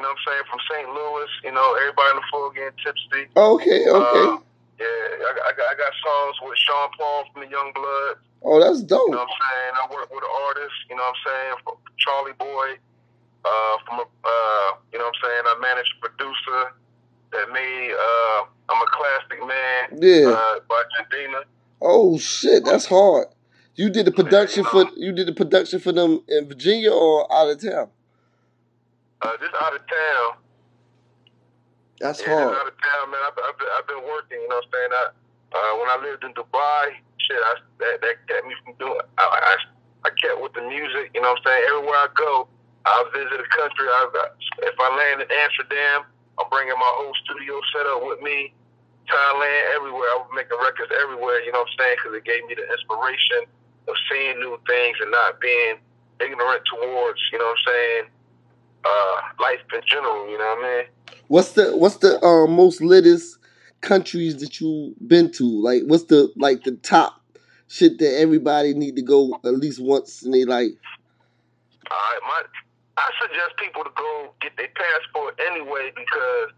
you 0.01 0.09
know 0.09 0.17
what 0.17 0.17
I'm 0.17 0.25
saying, 0.33 0.45
from 0.49 0.59
St. 0.65 0.87
Louis. 0.89 1.29
You 1.45 1.53
know, 1.53 1.77
everybody 1.77 2.09
in 2.09 2.17
the 2.17 2.27
floor 2.33 2.49
getting 2.57 2.73
tipsy. 2.81 3.29
Okay, 3.37 3.85
okay. 3.85 4.25
Uh, 4.33 4.41
yeah, 4.81 5.29
I, 5.29 5.31
got- 5.37 5.45
I 5.45 5.51
got 5.53 5.67
I 5.69 5.75
got 5.77 5.93
songs 6.01 6.35
with 6.41 6.57
Sean 6.57 6.89
Paul 6.97 7.29
from 7.29 7.45
the 7.45 7.49
Young 7.53 7.69
Blood. 7.77 8.17
oh, 8.41 8.57
that's 8.57 8.81
You 8.81 8.89
know 8.89 9.05
dope. 9.05 9.13
what 9.13 9.29
I'm 9.29 9.35
saying? 9.37 9.71
I 9.77 9.83
work 9.93 10.09
with 10.09 10.25
an 10.25 10.33
artist. 10.49 10.73
You 10.89 10.95
know 10.97 11.05
what 11.05 11.13
I'm 11.13 11.21
saying? 11.21 11.53
From 11.61 11.75
Charlie 12.01 12.37
Boy. 12.41 12.81
Uh, 13.45 13.75
from 13.85 13.95
a, 14.01 14.05
uh, 14.05 14.69
you 14.93 14.97
know 14.97 15.05
what 15.05 15.13
I'm 15.13 15.21
saying? 15.21 15.43
I 15.45 15.55
managed 15.61 15.93
a 15.97 16.09
producer 16.09 16.61
that 17.31 17.45
made 17.53 17.93
uh, 17.93 18.39
I'm 18.73 18.81
a 18.81 18.89
classic 18.89 19.39
man. 19.45 20.01
Yeah. 20.01 20.33
Uh, 20.33 20.59
by 20.69 20.81
Jidenna. 20.97 21.43
Oh 21.81 22.17
shit, 22.17 22.65
that's 22.65 22.85
hard. 22.85 23.27
You 23.75 23.89
did 23.89 24.05
the 24.05 24.11
production 24.11 24.63
for 24.65 24.85
you 24.97 25.11
did 25.11 25.27
the 25.27 25.33
production 25.33 25.79
for 25.79 25.91
them 25.91 26.21
in 26.27 26.47
Virginia 26.47 26.91
or 26.91 27.31
out 27.33 27.49
of 27.49 27.61
town? 27.61 27.89
Uh, 29.21 29.37
just 29.41 29.53
out 29.61 29.73
of 29.75 29.81
town. 29.85 30.29
That's 31.99 32.21
Yeah, 32.21 32.33
hard. 32.33 32.55
out 32.57 32.67
of 32.69 32.77
town, 32.81 33.05
man. 33.11 33.21
I've, 33.25 33.37
I've, 33.37 33.57
been, 33.57 33.71
I've 33.77 33.87
been 33.87 34.03
working, 34.05 34.39
you 34.41 34.49
know 34.49 34.61
what 34.61 34.69
I'm 34.69 34.73
saying? 34.73 34.91
I, 34.93 35.03
uh, 35.57 35.73
when 35.81 35.89
I 35.89 35.97
lived 36.01 36.23
in 36.25 36.33
Dubai, 36.33 36.97
shit, 37.21 37.37
I, 37.37 37.53
that, 37.81 37.95
that 38.01 38.15
kept 38.29 38.45
me 38.47 38.55
from 38.65 38.73
doing, 38.81 39.01
I, 39.17 39.25
I, 39.25 39.53
I 40.05 40.09
kept 40.17 40.41
with 40.41 40.53
the 40.53 40.65
music, 40.65 41.13
you 41.13 41.21
know 41.21 41.33
what 41.33 41.41
I'm 41.41 41.47
saying? 41.49 41.63
Everywhere 41.69 42.01
I 42.05 42.09
go, 42.17 42.49
I 42.85 42.95
visit 43.13 43.37
a 43.41 43.49
country. 43.53 43.85
I, 43.89 44.01
if 44.65 44.77
I 44.79 44.89
land 44.97 45.21
in 45.21 45.29
Amsterdam, 45.29 46.09
I'm 46.41 46.49
bringing 46.49 46.77
my 46.77 46.93
whole 47.01 47.13
studio 47.25 47.61
set 47.73 47.85
up 47.85 48.01
with 48.05 48.21
me. 48.21 48.53
Thailand, 49.09 49.63
everywhere. 49.75 50.09
I 50.15 50.17
was 50.23 50.31
making 50.35 50.57
records 50.61 50.91
everywhere, 50.95 51.41
you 51.43 51.51
know 51.51 51.65
what 51.65 51.73
I'm 51.73 51.79
saying? 51.79 51.97
Because 51.99 52.13
it 52.17 52.25
gave 52.25 52.43
me 52.47 52.55
the 52.55 52.65
inspiration 52.69 53.49
of 53.89 53.95
seeing 54.09 54.39
new 54.39 54.55
things 54.69 54.97
and 55.01 55.11
not 55.11 55.41
being 55.41 55.81
ignorant 56.21 56.63
towards, 56.69 57.19
you 57.33 57.39
know 57.39 57.49
what 57.51 57.59
I'm 57.59 57.65
saying, 57.67 58.03
uh, 58.85 59.15
life 59.39 59.59
in 59.73 59.81
general, 59.85 60.29
you 60.29 60.37
know 60.37 60.55
what 60.57 60.65
I 60.65 60.77
mean? 60.77 60.85
What's 61.27 61.51
the 61.53 61.75
what's 61.77 61.97
the 61.97 62.21
um, 62.23 62.51
most 62.55 62.81
litest 62.81 63.37
countries 63.81 64.37
that 64.37 64.59
you 64.59 64.95
been 65.07 65.31
to? 65.33 65.43
Like 65.43 65.83
what's 65.85 66.05
the 66.05 66.31
like 66.35 66.63
the 66.63 66.73
top 66.77 67.21
shit 67.67 67.99
that 67.99 68.19
everybody 68.19 68.73
need 68.73 68.95
to 68.97 69.01
go 69.01 69.39
at 69.45 69.53
least 69.55 69.81
once 69.81 70.23
in 70.23 70.31
their 70.31 70.45
life? 70.45 70.71
All 71.89 71.97
right, 71.97 72.19
my, 72.23 72.41
I 72.97 73.09
suggest 73.21 73.57
people 73.57 73.83
to 73.83 73.91
go 73.95 74.33
get 74.41 74.55
their 74.57 74.69
passport 74.75 75.39
anyway 75.51 75.91
because 75.95 76.51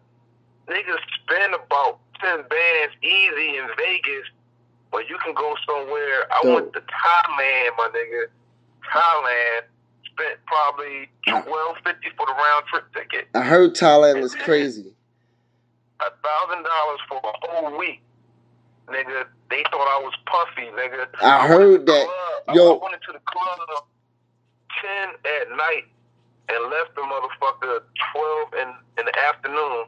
niggas 0.68 1.01
spend 1.24 1.53
about 1.53 2.00
ten 2.20 2.38
bands 2.50 2.96
easy 3.01 3.58
in 3.58 3.68
Vegas, 3.77 4.27
but 4.92 5.08
you 5.10 5.18
can 5.24 5.34
go 5.34 5.56
somewhere. 5.68 6.25
I 6.32 6.39
Dope. 6.44 6.53
went 6.56 6.74
to 6.74 6.80
Thailand, 6.82 7.70
my 7.77 7.89
nigga. 7.94 8.25
Thailand 8.92 9.62
spent 10.13 10.39
probably 10.46 11.10
twelve 11.27 11.77
fifty 11.84 12.10
for 12.17 12.25
the 12.25 12.34
round 12.34 12.65
trip 12.70 12.86
ticket. 12.93 13.27
I 13.34 13.41
heard 13.41 13.75
Thailand 13.75 14.22
is 14.24 14.36
crazy. 14.36 14.93
A 16.00 16.05
thousand 16.22 16.63
dollars 16.63 17.00
for 17.08 17.17
a 17.17 17.34
whole 17.48 17.77
week, 17.77 18.01
nigga. 18.88 19.25
They 19.50 19.63
thought 19.72 19.88
I 19.88 20.01
was 20.03 20.13
puffy, 20.25 20.67
nigga. 20.72 21.08
I 21.22 21.41
to 21.41 21.48
heard 21.48 21.86
that. 21.86 22.05
club- 22.46 22.55
Yo. 22.55 22.75
I 22.77 22.84
went 22.84 22.96
into 22.96 23.13
the 23.13 23.20
club 23.25 23.84
ten 24.82 25.10
at 25.10 25.50
night 25.55 25.86
and 26.50 26.72
left 26.72 26.96
the 26.96 27.01
motherfucker 27.01 27.79
twelve 28.12 28.53
in 28.62 28.74
in 29.00 29.05
the 29.05 29.20
afternoon. 29.29 29.86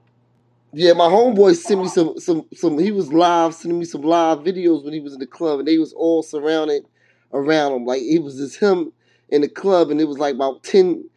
Yeah, 0.73 0.93
my 0.93 1.05
homeboy 1.05 1.55
sent 1.55 1.81
me 1.81 1.87
some 1.87 2.19
some 2.19 2.45
some. 2.53 2.77
He 2.79 2.91
was 2.91 3.11
live 3.11 3.53
sending 3.55 3.79
me 3.79 3.85
some 3.85 4.01
live 4.01 4.39
videos 4.39 4.83
when 4.83 4.93
he 4.93 4.99
was 4.99 5.13
in 5.13 5.19
the 5.19 5.27
club, 5.27 5.59
and 5.59 5.67
they 5.67 5.77
was 5.77 5.93
all 5.93 6.21
surrounded 6.23 6.85
around 7.33 7.73
him. 7.73 7.85
Like 7.85 8.01
it 8.01 8.19
was 8.19 8.37
just 8.37 8.59
him 8.59 8.91
in 9.35 9.41
the 9.41 9.49
club, 9.49 9.91
and 9.91 10.01
it 10.01 10.05
was 10.05 10.17
like 10.17 10.35
about 10.35 10.63
ten 10.63 11.07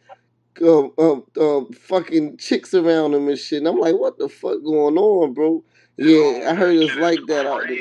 um, 0.61 0.91
um, 0.97 1.23
um, 1.39 1.71
fucking 1.73 2.37
chicks 2.37 2.73
around 2.73 3.13
him 3.13 3.27
and 3.27 3.37
shit. 3.37 3.59
And 3.59 3.67
I'm 3.67 3.79
like, 3.79 3.95
what 3.95 4.17
the 4.17 4.29
fuck 4.29 4.61
going 4.63 4.97
on, 4.97 5.33
bro? 5.33 5.63
Yeah, 5.97 6.49
I 6.49 6.55
heard 6.55 6.75
it's 6.75 6.95
like 6.95 7.19
that 7.27 7.45
out 7.45 7.63
there. 7.67 7.79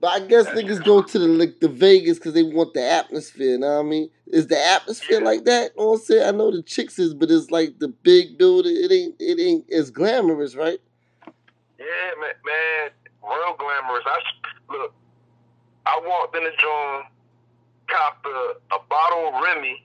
But 0.00 0.08
I 0.08 0.26
guess 0.26 0.46
niggas 0.48 0.84
go 0.84 1.02
to 1.02 1.18
the 1.18 1.26
like 1.26 1.60
the 1.60 1.68
Vegas 1.68 2.18
because 2.18 2.34
they 2.34 2.42
want 2.42 2.74
the 2.74 2.82
atmosphere. 2.82 3.58
Know 3.58 3.76
what 3.76 3.80
I 3.80 3.82
mean? 3.82 4.10
Is 4.26 4.46
the 4.46 4.62
atmosphere 4.62 5.20
like 5.20 5.44
that? 5.44 5.72
You 5.76 5.84
know 5.84 5.92
I'm 5.94 5.98
saying? 5.98 6.26
I 6.26 6.30
know 6.32 6.50
the 6.50 6.62
chicks 6.62 6.98
is, 6.98 7.14
but 7.14 7.30
it's 7.30 7.50
like 7.50 7.78
the 7.78 7.88
big 7.88 8.36
building. 8.36 8.76
It 8.76 8.92
ain't. 8.92 9.14
It 9.18 9.40
ain't 9.40 9.72
as 9.72 9.90
glamorous, 9.90 10.54
right? 10.54 10.78
Yeah, 11.78 12.10
man, 12.20 12.34
man, 12.44 12.90
real 13.22 13.56
glamorous. 13.58 14.04
I 14.06 14.18
look. 14.72 14.94
I 15.86 16.00
walked 16.04 16.36
in 16.36 16.44
the 16.44 16.50
joint, 16.50 17.06
copped 17.88 18.26
a, 18.26 18.56
a 18.74 18.80
bottle 18.90 19.28
of 19.34 19.42
Remy 19.42 19.84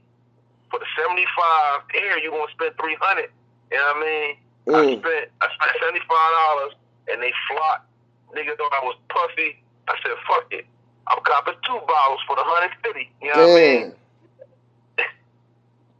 for 0.71 0.79
the 0.79 0.87
seventy 0.97 1.25
five. 1.37 1.81
Here, 1.93 2.17
you 2.19 2.31
gonna 2.31 2.51
spend 2.53 2.75
three 2.79 2.97
hundred? 3.01 3.29
You 3.71 3.77
know 3.77 3.93
what 3.95 3.97
I 3.97 4.01
mean? 4.05 4.31
I 4.69 4.81
Mm. 4.85 4.99
spent 4.99 5.25
I 5.41 5.47
spent 5.55 5.71
seventy 5.81 6.03
five 6.07 6.31
dollars, 6.37 6.73
and 7.11 7.21
they 7.23 7.33
flocked. 7.49 7.87
Nigga 8.35 8.57
thought 8.57 8.73
I 8.73 8.83
was 8.85 8.97
puffy. 9.09 9.61
I 9.87 9.95
said, 10.03 10.15
fuck 10.27 10.47
it. 10.51 10.65
I'm 11.07 11.19
copping 11.23 11.55
two 11.67 11.79
bottles 11.87 12.21
for 12.27 12.35
the 12.37 12.43
hundred 12.45 12.71
fifty. 12.83 13.11
You 13.21 13.29
know 13.33 13.47
what 13.47 13.57
I 13.57 13.61
mean? 13.61 13.93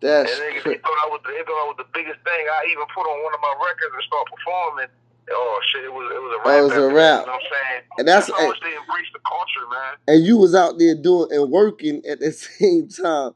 That's 0.01 0.31
And 0.31 0.41
niggas 0.41 0.61
cra- 0.63 0.73
they 0.73 0.81
thought 0.81 0.99
I 1.05 1.09
was 1.09 1.21
they 1.25 1.41
thought 1.45 1.61
I 1.65 1.67
was 1.73 1.79
the 1.81 1.89
biggest 1.93 2.21
thing. 2.25 2.43
I 2.47 2.69
even 2.71 2.85
put 2.93 3.05
on 3.05 3.17
one 3.23 3.33
of 3.33 3.41
my 3.41 3.53
records 3.65 3.93
and 3.93 4.03
start 4.05 4.25
performing. 4.29 4.91
Oh 5.33 5.59
shit! 5.71 5.83
It 5.85 5.93
was 5.93 6.11
it 6.11 6.21
was 6.21 6.33
a 6.35 6.37
rap. 6.39 6.47
Oh, 6.47 6.59
it 6.59 6.63
was 6.63 6.71
a 6.71 6.75
after 6.75 6.87
that, 6.87 6.93
rap. 6.93 7.19
You 7.21 7.25
know 7.25 7.31
what 7.31 7.41
I'm 7.41 7.49
saying? 7.51 7.81
And 7.99 8.07
that's- 8.07 8.29
how 8.31 8.47
much 8.47 8.59
they 8.61 8.75
embrace 8.75 9.07
the 9.13 9.19
culture, 9.27 9.67
man. 9.71 9.93
and 10.07 10.25
you 10.25 10.37
was 10.37 10.55
out 10.55 10.77
there 10.79 10.95
doing 10.95 11.27
and 11.31 11.51
working 11.51 12.01
at 12.05 12.19
the 12.19 12.31
same 12.59 12.87
time. 12.87 13.33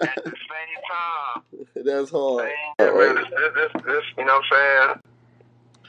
At 0.00 0.24
the 0.24 0.30
same 0.34 0.80
time, 0.90 1.66
That's 1.84 2.10
hard. 2.10 2.48
yeah, 2.78 2.90
man. 2.92 3.14
This, 3.16 3.28
this, 3.30 3.52
this, 3.54 3.82
this, 3.84 4.04
you 4.18 4.24
know 4.24 4.40
what 4.40 4.44
I'm 4.58 4.98
saying? 4.98 5.02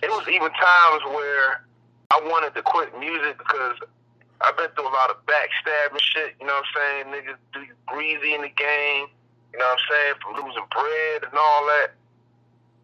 It 0.03 0.09
was 0.09 0.27
even 0.27 0.51
times 0.51 1.01
where 1.13 1.65
I 2.11 2.21
wanted 2.29 2.53
to 2.55 2.61
quit 2.61 2.97
music 2.99 3.37
because 3.39 3.77
I've 4.41 4.55
been 4.57 4.69
through 4.75 4.87
a 4.89 4.93
lot 4.93 5.09
of 5.09 5.17
backstabbing 5.25 5.99
shit. 6.01 6.35
You 6.39 6.45
know 6.47 6.53
what 6.53 6.65
I'm 6.75 6.75
saying? 6.75 7.03
Niggas 7.13 7.37
do 7.53 7.59
you 7.61 7.73
greasy 7.87 8.35
in 8.35 8.41
the 8.41 8.49
game. 8.53 9.07
You 9.53 9.59
know 9.59 9.65
what 9.65 9.79
I'm 9.79 9.85
saying? 9.89 10.13
From 10.21 10.33
losing 10.45 10.67
bread 10.69 11.23
and 11.23 11.33
all 11.33 11.65
that. 11.67 11.91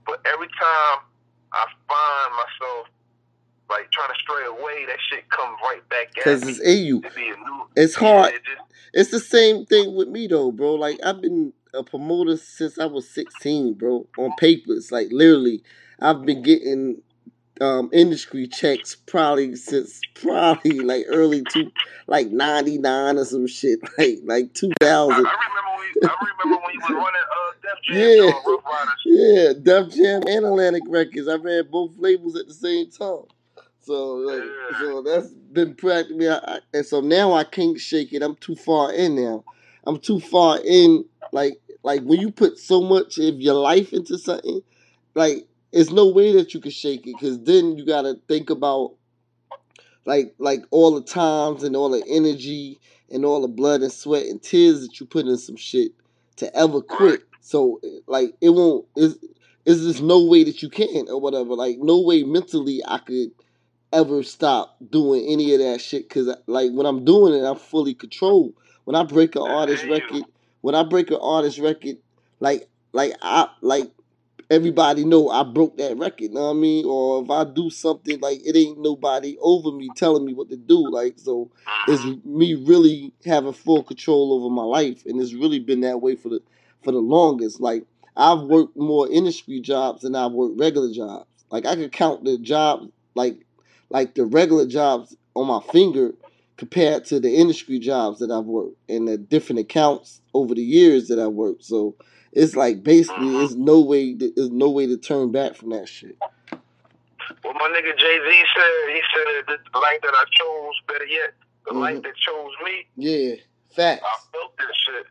But 0.08 0.22
every 0.26 0.48
time 0.48 1.04
I 1.54 1.66
find 1.88 2.36
myself 2.36 2.88
like 3.70 3.90
trying 3.92 4.10
to 4.10 4.20
stray 4.20 4.46
away, 4.48 4.86
that 4.88 4.98
shit 5.10 5.30
comes 5.30 5.58
right 5.64 5.88
back 5.90 6.10
at 6.18 6.24
Cause 6.24 6.44
me. 6.46 6.52
it's 6.52 6.60
in 6.60 6.86
you. 6.86 6.98
It 7.04 7.16
be 7.16 7.30
a 7.30 7.36
new. 7.36 7.64
It's 7.76 7.96
hard. 7.96 8.34
It 8.34 8.42
just, 8.44 8.62
It's 8.94 9.12
the 9.12 9.20
same 9.20 9.66
thing 9.66 9.96
with 9.96 10.10
me 10.10 10.28
though, 10.28 10.52
bro. 10.52 10.76
Like 10.76 11.00
I've 11.04 11.22
been 11.22 11.54
a 11.74 11.84
promoter 11.84 12.38
since 12.38 12.78
I 12.78 12.86
was 12.86 13.10
16, 13.10 13.76
bro. 13.76 14.08
On 14.18 14.34
papers, 14.38 14.92
like 14.92 15.08
literally, 15.12 15.64
I've 16.02 16.26
been 16.26 16.42
getting 16.44 17.02
um, 17.60 17.90
industry 17.94 18.48
checks 18.48 18.96
probably 18.96 19.56
since 19.56 20.04
probably 20.16 20.82
like 20.82 21.06
early 21.10 21.44
two, 21.44 21.72
like 22.08 22.32
99 22.32 23.18
or 23.18 23.26
some 23.26 23.48
shit, 23.48 23.80
like 23.98 24.20
like 24.24 24.54
2000. 24.54 24.72
I 24.82 25.18
remember 25.18 25.28
when 25.78 26.10
I 26.10 26.16
remember 26.44 26.64
when 26.66 26.74
you 26.74 26.80
was 26.80 26.90
running 26.90 27.22
uh, 27.32 27.52
Def 27.62 27.84
Jam 27.84 27.98
Yeah. 27.98 28.32
on 28.32 28.54
Ruff 28.54 28.66
Ryders. 28.66 28.94
Yeah, 29.06 29.54
Def 29.62 29.94
Jam 29.96 30.22
and 30.28 30.46
Atlantic 30.46 30.84
Records. 30.88 31.28
I 31.28 31.36
ran 31.36 31.68
both 31.70 31.92
labels 31.98 32.36
at 32.38 32.48
the 32.48 32.54
same 32.54 32.90
time. 32.90 33.26
So, 33.84 34.14
like, 34.16 34.44
Yeah. 34.44 34.80
so 34.80 35.02
that's 35.02 35.28
been 35.30 35.76
practically, 35.76 36.30
I, 36.30 36.36
I, 36.38 36.60
and 36.74 36.86
so 36.86 37.02
now 37.02 37.34
I 37.34 37.44
can't 37.44 37.80
shake 37.80 38.14
it. 38.14 38.22
I'm 38.22 38.36
too 38.36 38.56
far 38.56 38.94
in 38.94 39.16
now. 39.16 39.44
I'm 39.86 40.00
too 40.00 40.20
far 40.20 40.60
in. 40.64 41.06
Like, 41.32 41.60
like 41.84 42.04
when 42.04 42.20
you 42.20 42.32
put 42.32 42.58
so 42.60 42.82
much 42.82 43.18
of 43.18 43.42
your 43.42 43.56
life 43.56 43.92
into 43.92 44.18
something, 44.18 44.62
like, 45.16 45.48
it's 45.72 45.92
no 45.92 46.08
way 46.08 46.34
that 46.34 46.54
you 46.54 46.60
can 46.60 46.72
shake 46.72 47.08
it 47.08 47.16
because 47.20 47.42
then 47.44 47.78
you 47.78 47.86
got 47.86 48.04
to 48.04 48.16
think 48.28 48.50
about, 48.50 48.94
like, 50.06 50.34
like 50.38 50.62
all 50.72 50.94
the 50.96 51.04
times 51.04 51.64
and 51.64 51.76
all 51.76 51.90
the 51.90 52.04
energy 52.08 52.80
and 53.12 53.26
all 53.26 53.42
the 53.42 53.48
blood 53.48 53.82
and 53.82 53.92
sweat 53.92 54.26
and 54.26 54.42
tears 54.42 54.82
that 54.82 55.00
you 55.00 55.06
put 55.06 55.28
in 55.28 55.38
some 55.38 55.56
shit 55.56 55.92
to 56.38 56.56
ever 56.56 56.82
quit. 56.82 57.24
So 57.42 57.82
like 58.08 58.34
it 58.42 58.50
won't 58.50 58.86
is 58.96 59.18
is 59.66 59.84
just 59.84 60.02
no 60.02 60.24
way 60.26 60.44
that 60.44 60.62
you 60.62 60.70
can 60.70 61.08
or 61.10 61.20
whatever. 61.20 61.54
Like 61.56 61.78
no 61.80 62.02
way 62.02 62.24
mentally 62.24 62.82
I 62.88 63.00
could 63.00 63.32
ever 63.94 64.24
stop 64.24 64.78
doing 64.90 65.26
any 65.28 65.54
of 65.54 65.60
that 65.60 65.82
shit 65.82 66.08
because 66.08 66.36
like 66.48 66.72
when 66.72 66.86
I'm 66.86 67.04
doing 67.04 67.34
it, 67.34 67.46
I'm 67.46 67.58
fully 67.58 67.94
controlled. 67.94 68.54
When 68.86 68.96
I 68.96 69.04
break 69.04 69.36
an 69.36 69.44
artist 69.44 69.86
record, 69.86 70.24
when 70.62 70.76
I 70.76 70.84
break 70.84 71.12
an 71.12 71.20
artist 71.22 71.60
record, 71.60 71.98
like 72.40 72.68
like 72.94 73.14
I 73.22 73.50
like 73.62 73.92
everybody 74.52 75.06
know 75.06 75.30
I 75.30 75.44
broke 75.44 75.78
that 75.78 75.98
record. 75.98 76.32
Know 76.32 76.48
what 76.48 76.50
I 76.50 76.54
mean? 76.54 76.86
Or 76.86 77.24
if 77.24 77.30
I 77.32 77.46
do 77.46 77.70
something 77.70 78.20
like 78.20 78.42
it 78.46 78.56
ain't 78.56 78.80
nobody 78.80 79.38
over 79.42 79.72
me 79.72 79.90
telling 79.96 80.26
me 80.26 80.34
what 80.34 80.50
to 80.50 80.58
do. 80.58 80.92
Like 80.92 81.18
so, 81.18 81.50
it's 81.88 82.04
ah. 82.06 82.16
me 82.26 82.54
really 82.56 83.14
having 83.26 83.54
full 83.54 83.82
control 83.82 84.34
over 84.34 84.54
my 84.54 84.64
life, 84.64 85.06
and 85.06 85.20
it's 85.20 85.34
really 85.34 85.60
been 85.60 85.82
that 85.82 86.02
way 86.02 86.16
for 86.16 86.30
the 86.30 86.42
for 86.84 86.92
the 86.92 87.00
longest. 87.00 87.62
Like 87.62 87.86
I've 88.18 88.42
worked 88.42 88.76
more 88.76 89.10
industry 89.10 89.62
jobs 89.62 90.02
than 90.02 90.16
I've 90.16 90.34
worked 90.34 90.60
regular 90.60 90.94
jobs. 90.94 91.28
Like 91.50 91.66
I 91.66 91.76
could 91.76 91.94
count 91.94 92.26
the 92.26 92.38
jobs 92.38 92.92
like 93.16 93.46
like 93.90 94.16
the 94.16 94.26
regular 94.26 94.68
jobs 94.68 95.16
on 95.34 95.48
my 95.48 95.62
finger 95.72 96.14
compared 96.58 97.06
to 97.06 97.20
the 97.20 97.34
industry 97.34 97.80
jobs 97.80 98.20
that 98.20 98.30
I've 98.30 98.46
worked 98.46 98.76
and 98.90 99.08
the 99.08 99.18
different 99.18 99.60
accounts 99.60 100.22
over 100.34 100.54
the 100.54 100.62
years 100.62 101.08
that 101.08 101.20
I've 101.20 101.32
worked. 101.32 101.64
So 101.64 101.96
it's 102.34 102.56
like 102.56 102.84
basically 102.84 103.30
there's 103.32 103.56
no 103.56 103.82
way 103.82 104.14
there's 104.14 104.50
no 104.50 104.70
way 104.70 104.88
to 104.88 104.98
turn 104.98 105.32
back 105.32 105.56
from 105.56 105.70
that 105.72 105.88
shit. 105.88 106.18
Well, 107.44 107.54
my 107.54 107.70
nigga 107.70 107.98
Jay 107.98 108.20
Z 108.20 108.44
said 108.56 108.96
he 108.96 109.02
said 109.16 109.46
the 109.48 109.80
life 109.80 110.00
that 110.04 110.14
I 110.14 110.24
chose, 110.32 110.82
better 110.88 111.06
yet, 111.06 111.34
the 111.68 111.74
life 111.74 111.98
Mhm. 111.98 112.04
that 112.04 112.16
chose 112.18 112.52
me, 112.64 112.88
Yeah, 112.98 113.36
facts. 113.76 114.04
I 114.06 114.18
built 114.32 114.58
this 114.58 114.76
shit. 114.86 115.06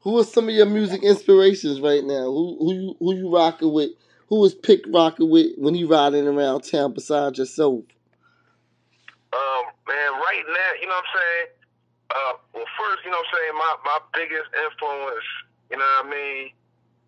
Who 0.00 0.18
are 0.18 0.24
some 0.24 0.48
of 0.48 0.54
your 0.54 0.66
music 0.66 1.02
inspirations 1.02 1.80
right 1.80 2.04
now? 2.04 2.24
Who 2.24 2.56
who 2.58 2.74
you 2.74 2.96
who 3.00 3.14
you 3.14 3.34
rocking 3.34 3.72
with? 3.72 3.90
Who 4.28 4.44
is 4.44 4.54
Pick 4.54 4.82
rocking 4.88 5.30
with 5.30 5.52
when 5.56 5.74
he 5.74 5.84
riding 5.84 6.26
around 6.26 6.62
town 6.62 6.92
besides 6.92 7.38
yourself? 7.38 7.84
Um, 9.32 9.64
man, 9.86 10.12
right 10.12 10.44
now, 10.48 10.70
you 10.80 10.86
know 10.86 10.94
what 10.94 11.04
I'm 11.04 11.20
saying? 11.20 11.46
Uh, 12.10 12.32
well, 12.54 12.64
first, 12.78 13.04
you 13.04 13.10
know 13.10 13.18
what 13.18 13.26
I'm 13.26 13.34
saying? 13.34 13.54
My 13.54 13.76
my 13.84 13.98
biggest 14.14 14.48
influence, 14.64 15.24
you 15.70 15.76
know 15.76 15.84
what 16.02 16.06
I 16.06 16.10
mean? 16.10 16.50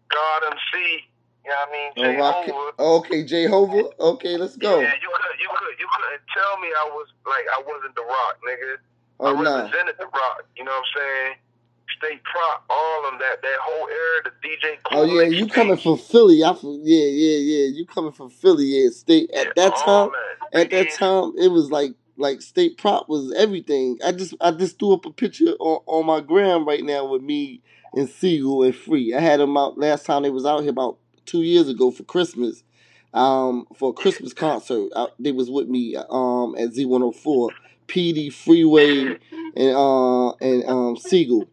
God 0.08 0.42
MC, 0.52 1.04
you 1.44 1.50
know 1.50 1.56
what 1.56 1.68
I 1.68 1.72
mean? 1.72 1.90
Oh, 2.20 2.44
Jehovah. 2.44 2.72
okay, 2.78 3.24
Jehovah. 3.24 3.88
Okay, 4.00 4.36
let's 4.36 4.56
go. 4.56 4.80
Yeah, 4.80 4.92
you 5.00 5.10
could, 5.12 5.40
you 5.40 5.48
could, 5.48 5.74
you 5.78 5.86
couldn't 5.88 6.22
tell 6.34 6.60
me 6.60 6.68
I 6.68 6.90
was 6.92 7.08
like 7.26 7.44
I 7.52 7.62
wasn't 7.66 7.94
the 7.94 8.02
Roc, 8.02 8.38
nigga. 8.46 8.76
Oh 9.20 9.36
I 9.36 9.42
nah. 9.42 9.56
represented 9.62 9.96
the 9.98 10.06
Roc. 10.06 10.44
You 10.56 10.64
know 10.64 10.72
what 10.72 10.84
I'm 10.96 11.02
saying? 11.02 11.34
State 11.96 12.22
Prop, 12.24 12.64
all 12.70 13.08
of 13.12 13.18
that 13.18 13.42
that 13.42 13.58
whole 13.60 13.88
era, 13.88 14.22
the 14.24 14.48
DJ. 14.48 14.76
Oh 14.92 15.04
yeah, 15.04 15.22
you 15.24 15.44
State. 15.44 15.52
coming 15.52 15.76
from 15.76 15.98
Philly? 15.98 16.44
I 16.44 16.54
from, 16.54 16.80
yeah 16.84 17.06
yeah 17.06 17.38
yeah. 17.38 17.66
You 17.74 17.86
coming 17.86 18.12
from 18.12 18.30
Philly? 18.30 18.66
Yeah, 18.66 18.90
state 18.90 19.30
at 19.32 19.54
that 19.56 19.72
all 19.72 20.10
time. 20.10 20.12
that. 20.52 20.60
At 20.60 20.70
that 20.70 20.90
time, 20.92 21.32
it 21.38 21.48
was 21.48 21.70
like 21.70 21.94
like 22.16 22.42
state 22.42 22.78
prop 22.78 23.08
was 23.08 23.32
everything. 23.36 23.98
I 24.04 24.12
just 24.12 24.34
I 24.40 24.50
just 24.50 24.78
threw 24.78 24.94
up 24.94 25.06
a 25.06 25.12
picture 25.12 25.52
on, 25.58 25.80
on 25.86 26.06
my 26.06 26.20
gram 26.20 26.66
right 26.66 26.84
now 26.84 27.06
with 27.06 27.22
me 27.22 27.62
and 27.94 28.08
Sigel 28.08 28.62
and 28.62 28.74
Free. 28.74 29.14
I 29.14 29.20
had 29.20 29.40
them 29.40 29.56
out 29.56 29.78
last 29.78 30.06
time 30.06 30.22
they 30.22 30.30
was 30.30 30.46
out 30.46 30.60
here 30.60 30.70
about 30.70 30.98
two 31.26 31.42
years 31.42 31.68
ago 31.68 31.90
for 31.90 32.02
Christmas. 32.04 32.62
Um, 33.14 33.66
for 33.74 33.90
a 33.90 33.92
Christmas 33.94 34.34
concert, 34.34 34.90
I, 34.94 35.06
they 35.18 35.32
was 35.32 35.50
with 35.50 35.66
me 35.68 35.96
um 35.96 36.54
at 36.58 36.70
Z104, 36.74 37.50
PD 37.88 38.30
Freeway 38.30 39.16
and 39.56 39.74
uh 39.76 40.30
and 40.34 40.64
um 40.68 40.96
Sigel, 40.98 41.48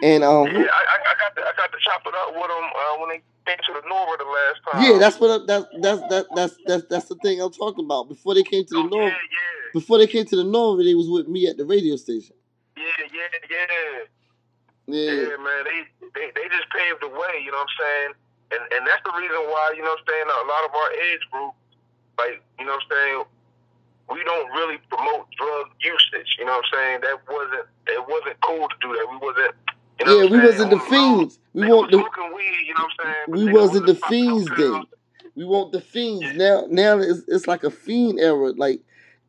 and 0.00 0.22
um 0.22 0.46
Yeah, 0.46 0.62
I, 0.62 0.96
I, 1.10 1.14
got 1.18 1.34
to, 1.34 1.42
I 1.42 1.52
got 1.56 1.72
to 1.72 1.78
chop 1.80 2.02
it 2.06 2.14
up 2.14 2.34
with 2.34 2.42
them 2.48 2.64
uh, 2.64 3.00
when 3.00 3.08
they 3.08 3.22
came 3.44 3.56
to 3.66 3.72
the 3.74 3.88
NorVa 3.88 4.18
the 4.18 4.24
last 4.24 4.60
time. 4.72 4.92
yeah, 4.92 4.98
that's 4.98 5.18
what 5.18 5.30
I, 5.42 5.44
that's 5.46 5.66
that's 5.82 6.00
that, 6.08 6.26
that's 6.34 6.56
that's 6.64 6.84
that's 6.88 7.06
the 7.06 7.16
thing 7.16 7.40
I'm 7.40 7.50
talking 7.52 7.84
about. 7.84 8.08
Before 8.08 8.34
they 8.34 8.44
came 8.44 8.64
to 8.64 8.74
the 8.74 8.80
Oh, 8.80 8.84
NorVa, 8.88 9.00
yeah, 9.08 9.08
yeah, 9.08 9.70
before 9.72 9.98
they 9.98 10.06
came 10.06 10.26
to 10.26 10.36
the 10.36 10.44
NorVa, 10.44 10.84
they 10.84 10.94
was 10.94 11.08
with 11.10 11.26
me 11.26 11.48
at 11.48 11.56
the 11.56 11.64
radio 11.64 11.96
station. 11.96 12.36
yeah, 12.76 12.84
yeah, 13.12 13.20
yeah. 13.50 14.04
Yeah. 14.86 15.10
Yeah, 15.10 15.36
man, 15.40 15.64
they, 15.64 15.80
they 16.14 16.26
they 16.34 16.46
just 16.52 16.68
paved 16.70 17.00
the 17.00 17.08
way, 17.08 17.40
you 17.40 17.50
know 17.50 17.58
what 17.58 17.68
I'm 17.68 17.76
saying? 17.80 18.10
And 18.52 18.62
and 18.76 18.82
that's 18.86 19.02
the 19.04 19.12
reason 19.16 19.40
why, 19.48 19.72
you 19.76 19.82
know 19.82 19.96
what 19.96 20.04
I'm 20.04 20.08
saying, 20.08 20.26
a 20.28 20.46
lot 20.46 20.62
of 20.68 20.72
our 20.74 20.90
age 20.92 21.24
group, 21.32 21.52
like, 22.18 22.42
you 22.58 22.66
know 22.66 22.76
what 22.76 22.84
I'm 22.84 22.90
saying, 22.92 23.24
we 24.10 24.22
don't 24.24 24.50
really 24.52 24.78
promote 24.90 25.26
drug 25.36 25.66
usage, 25.80 26.36
you 26.38 26.44
know 26.44 26.52
what 26.52 26.64
I'm 26.72 27.00
saying? 27.00 27.00
That 27.00 27.16
wasn't 27.28 27.66
it 27.88 28.08
wasn't 28.08 28.40
cool 28.42 28.68
to 28.68 28.76
do 28.80 28.88
that. 28.92 29.06
We 29.10 29.16
wasn't 29.16 29.54
you 30.00 30.06
know 30.06 30.20
yeah, 30.20 30.30
we 30.30 30.38
wasn't 30.38 30.70
the 30.70 30.80
fiends. 30.80 31.38
We 31.54 31.66
want 31.68 31.90
the 31.90 31.98
weed, 31.98 32.66
you 32.66 32.74
know 32.74 32.84
what 32.84 32.92
I'm 33.00 33.04
saying? 33.04 33.24
But 33.28 33.38
we 33.38 33.52
wasn't 33.52 33.86
the 33.86 33.94
fiends 33.94 34.48
then. 34.56 34.84
We 35.34 35.44
want 35.44 35.72
the 35.72 35.80
fiends 35.80 36.36
now. 36.36 36.66
Now 36.68 36.98
it's 36.98 37.22
it's 37.28 37.46
like 37.46 37.64
a 37.64 37.70
fiend 37.70 38.20
era. 38.20 38.52
Like 38.52 38.80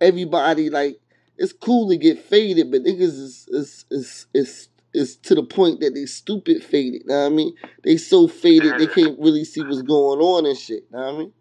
everybody, 0.01 0.69
like 0.69 0.99
it's 1.37 1.53
cool 1.53 1.89
to 1.89 1.97
get 1.97 2.19
faded, 2.19 2.71
but 2.71 2.83
niggas 2.83 3.01
is 3.01 3.47
is 3.49 3.85
is 3.89 4.27
is, 4.33 4.69
is 4.95 5.17
to 5.27 5.35
the 5.35 5.43
point 5.43 5.81
that 5.81 5.93
they 5.93 6.05
stupid 6.05 6.63
faded. 6.63 7.05
Know 7.05 7.19
what 7.19 7.25
I 7.25 7.29
mean? 7.29 7.53
They 7.83 7.97
so 7.97 8.27
faded 8.27 8.79
they 8.79 8.87
can't 8.87 9.19
really 9.19 9.43
see 9.43 9.61
what's 9.61 9.83
going 9.83 10.19
on 10.19 10.45
and 10.45 10.57
shit. 10.57 10.89
Know 10.91 10.99
what 10.99 11.13
I 11.13 11.17
mean? 11.19 11.33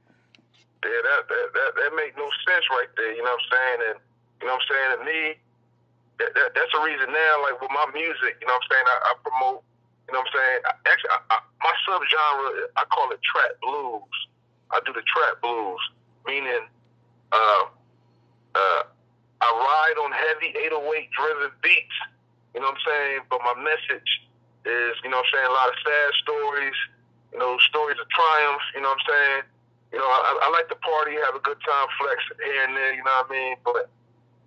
Yeah, 0.82 1.00
that 1.00 1.20
that 1.28 1.46
that, 1.54 1.70
that 1.78 1.90
make 1.96 2.16
no 2.18 2.28
sense 2.44 2.66
right 2.70 2.90
there. 2.96 3.14
You 3.14 3.22
know 3.22 3.30
what 3.30 3.40
I'm 3.40 3.50
saying? 3.54 3.80
And 3.88 3.98
you 4.42 4.46
know 4.50 4.58
what 4.58 4.62
I'm 4.62 4.68
saying? 4.68 4.90
To 4.92 5.00
me, 5.06 5.22
that, 6.18 6.30
that 6.34 6.48
that's 6.52 6.72
the 6.74 6.82
reason 6.82 7.08
now. 7.08 7.32
Like 7.46 7.56
with 7.62 7.70
my 7.70 7.86
music, 7.94 8.42
you 8.42 8.46
know 8.50 8.58
what 8.58 8.66
I'm 8.66 8.70
saying? 8.74 8.86
I, 8.90 8.96
I 9.08 9.12
promote. 9.22 9.62
You 10.08 10.12
know 10.12 10.20
what 10.20 10.28
I'm 10.28 10.36
saying? 10.36 10.60
I, 10.68 10.72
actually, 10.90 11.12
I, 11.16 11.20
I, 11.32 11.36
my 11.64 11.74
subgenre, 11.88 12.68
I 12.76 12.84
call 12.92 13.08
it 13.14 13.20
trap 13.24 13.56
blues. 13.64 14.16
I 14.68 14.80
do 14.84 14.92
the 14.92 15.06
trap 15.06 15.40
blues, 15.40 15.80
meaning, 16.26 16.68
uh, 17.32 17.64
uh, 18.54 18.82
I 19.40 19.48
ride 19.48 19.96
on 20.04 20.12
heavy 20.12 20.52
808 20.52 21.08
driven 21.12 21.50
beats. 21.62 21.96
You 22.54 22.62
know 22.62 22.70
what 22.70 22.78
I'm 22.78 22.86
saying? 22.86 23.18
But 23.28 23.40
my 23.42 23.54
message 23.58 24.10
is, 24.64 24.94
you 25.02 25.10
know 25.10 25.18
what 25.20 25.26
I'm 25.28 25.34
saying, 25.34 25.48
a 25.50 25.54
lot 25.54 25.68
of 25.68 25.76
sad 25.82 26.10
stories. 26.22 26.78
You 27.34 27.38
know, 27.42 27.58
stories 27.66 27.98
of 27.98 28.06
triumph. 28.14 28.62
You 28.74 28.82
know 28.86 28.94
what 28.94 29.02
I'm 29.02 29.08
saying? 29.10 29.42
you 29.94 30.00
know, 30.02 30.10
I, 30.10 30.34
I 30.42 30.50
like 30.50 30.66
to 30.68 30.74
party, 30.82 31.14
have 31.22 31.38
a 31.38 31.44
good 31.46 31.56
time, 31.62 31.86
flex 32.02 32.18
here 32.42 32.66
and 32.66 32.74
there, 32.74 32.98
you 32.98 33.04
know 33.06 33.14
what 33.22 33.30
I 33.30 33.32
mean? 33.32 33.54
But, 33.62 33.86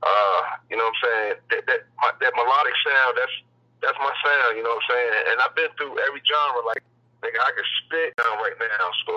uh, 0.03 0.39
you 0.67 0.75
know 0.75 0.91
what 0.91 0.99
I'm 0.99 1.03
saying? 1.07 1.33
That, 1.55 1.61
that, 1.71 1.79
my, 2.03 2.11
that 2.19 2.33
melodic 2.35 2.75
sound, 2.83 3.15
that's, 3.15 3.31
that's 3.79 3.95
my 4.03 4.11
sound, 4.19 4.59
you 4.59 4.63
know 4.67 4.75
what 4.75 4.83
I'm 4.83 4.91
saying? 4.91 5.11
And 5.31 5.35
I've 5.39 5.55
been 5.55 5.71
through 5.79 5.95
every 6.03 6.19
genre, 6.27 6.67
like, 6.67 6.83
nigga, 7.23 7.39
I 7.39 7.51
can 7.55 7.63
spit 7.79 8.11
down 8.19 8.35
right 8.43 8.59
now, 8.59 8.85
so. 9.07 9.13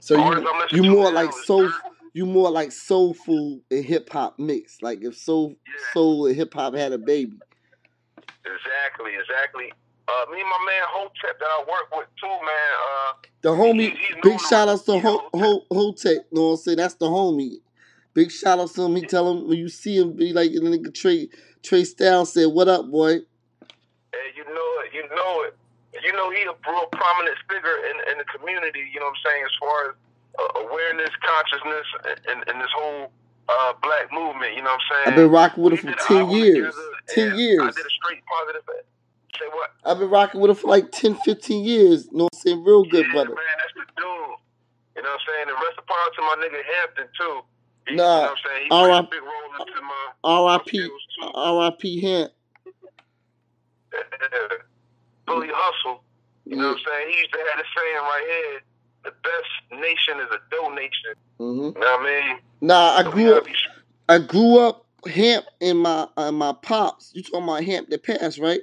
So 0.00 0.14
you 0.14 0.82
you 0.82 0.82
more 0.90 1.10
like 1.10 1.32
soul 1.32 1.68
you 2.14 2.24
more 2.24 2.50
like 2.50 2.70
soulful 2.70 3.60
and 3.70 3.84
hip 3.84 4.08
hop 4.10 4.38
mix. 4.38 4.80
Like 4.80 5.02
if 5.02 5.16
soul 5.16 5.56
Yeah. 5.66 5.92
soul 5.92 6.26
and 6.26 6.36
hip 6.36 6.54
hop 6.54 6.74
had 6.74 6.92
a 6.92 6.98
baby. 6.98 7.36
Exactly, 8.44 9.12
exactly. 9.14 9.72
Uh, 10.08 10.24
me 10.32 10.40
and 10.40 10.48
my 10.48 10.64
man 10.66 10.82
Hotep 10.88 11.38
that 11.38 11.46
I 11.46 11.64
work 11.68 11.94
with 11.94 12.08
too, 12.20 12.28
man, 12.28 12.72
uh, 12.88 13.12
The 13.42 13.50
homie, 13.50 13.96
He- 13.96 14.14
big 14.22 14.40
shout 14.40 14.68
outs 14.68 14.82
to 14.84 14.92
to- 14.92 15.00
Ho 15.00 15.28
Ho 15.34 15.62
Hotep. 15.70 16.26
Know 16.32 16.42
what 16.42 16.50
I'm 16.50 16.56
saying? 16.56 16.78
That's 16.78 16.94
the 16.94 17.06
homie. 17.06 17.60
Big 18.14 18.30
shout 18.30 18.58
outs 18.58 18.72
to 18.74 18.82
him. 18.82 18.96
He 18.96 19.02
tell 19.02 19.30
him 19.30 19.48
when 19.48 19.58
you 19.58 19.68
see 19.68 19.96
him, 19.98 20.12
be 20.14 20.32
like 20.32 20.50
the 20.52 20.60
nigga 20.60 20.94
Trey 20.94 21.28
Trey 21.62 21.84
Styles 21.84 22.32
said, 22.32 22.46
"What 22.46 22.68
up, 22.68 22.90
boy?" 22.90 23.12
and 24.12 24.28
you 24.36 24.44
know 24.44 24.68
it, 24.84 24.92
you 24.94 25.02
know 25.14 25.42
it. 25.44 25.54
You 26.02 26.12
know 26.12 26.30
he 26.30 26.42
a 26.42 26.54
real 26.70 26.86
prominent 26.92 27.36
figure 27.50 27.76
in, 27.90 28.12
in 28.12 28.18
the 28.18 28.24
community, 28.24 28.84
you 28.92 29.00
know 29.00 29.06
what 29.06 29.16
I'm 29.26 29.30
saying, 29.32 29.44
as 29.44 29.56
far 29.60 29.88
as 29.90 29.94
uh, 30.38 30.68
awareness, 30.68 31.10
consciousness, 31.20 31.86
and, 32.28 32.44
and 32.48 32.60
this 32.60 32.70
whole 32.74 33.10
uh, 33.48 33.72
black 33.82 34.12
movement, 34.12 34.54
you 34.54 34.62
know 34.62 34.70
what 34.70 34.80
I'm 34.80 35.04
saying? 35.04 35.08
I've 35.08 35.16
been 35.16 35.30
rocking 35.30 35.64
with 35.64 35.72
him 35.74 35.78
for 35.78 35.86
did 35.88 35.98
ten 35.98 36.30
years. 36.30 36.74
together, 36.74 36.97
Ten 37.08 37.28
and 37.28 37.34
I 37.34 37.36
years. 37.36 37.74
did 37.74 37.86
a 37.86 37.90
straight 37.90 38.22
positive. 38.26 38.62
Say 39.38 39.46
what? 39.52 39.70
I've 39.84 39.98
been 39.98 40.10
rocking 40.10 40.40
with 40.40 40.50
him 40.50 40.56
for 40.56 40.68
like 40.68 40.90
10, 40.92 41.14
15 41.16 41.64
years. 41.64 42.06
You 42.10 42.18
Know 42.18 42.24
what 42.24 42.34
I'm 42.34 42.40
saying? 42.40 42.64
Real 42.64 42.84
good, 42.84 43.06
yeah, 43.06 43.12
brother. 43.12 43.28
man, 43.30 43.44
that's 43.58 43.72
the 43.74 43.84
dude. 43.96 44.04
You 44.96 45.02
know 45.02 45.10
what 45.10 45.20
I'm 45.20 45.26
saying? 45.26 45.48
And 45.48 45.56
rest 45.62 45.78
apart 45.78 46.14
to 46.16 46.22
my 46.22 46.36
nigga 46.42 46.62
Hampton 46.76 47.06
too. 47.18 47.40
He, 47.88 47.94
Nah, 47.96 48.02
you 48.02 48.06
know 48.06 48.20
what 48.22 48.30
I'm 48.30 48.36
saying? 48.44 48.62
He 48.64 48.68
played 48.68 48.94
a 48.94 49.02
big 49.10 49.22
role 49.22 49.66
into 49.66 49.80
my 49.82 50.06
R.I.P. 50.24 50.90
R.I.P. 51.34 52.00
Hamp. 52.02 52.32
Bully 55.26 55.48
hustle. 55.52 56.02
You 56.46 56.56
know 56.56 56.68
what 56.68 56.78
I'm 56.78 56.84
saying? 56.86 57.12
He 57.12 57.18
used 57.20 57.32
to 57.32 57.38
have 57.38 57.58
this 57.58 57.66
saying 57.76 57.96
right 57.96 58.26
here: 58.28 58.60
"The 59.04 59.12
best 59.22 59.80
nation 59.82 60.20
is 60.20 60.28
a 60.32 60.40
donation." 60.50 61.14
hmm 61.38 61.44
You 61.44 61.72
know 61.74 61.96
what 61.96 62.00
I 62.00 62.04
mean? 62.28 62.38
Nah, 62.60 62.96
I 62.96 63.02
So 63.04 63.10
grew 63.12 63.34
up. 63.34 63.44
I 64.08 64.18
grew 64.18 64.58
up 64.58 64.86
Hamp 65.06 65.46
in 65.60 65.76
my 65.78 66.08
uh, 66.16 66.32
my 66.32 66.52
pops. 66.52 67.10
You 67.14 67.22
talking 67.22 67.44
about 67.44 67.64
Hamp 67.64 67.88
that 67.90 68.02
passed, 68.02 68.38
right? 68.38 68.60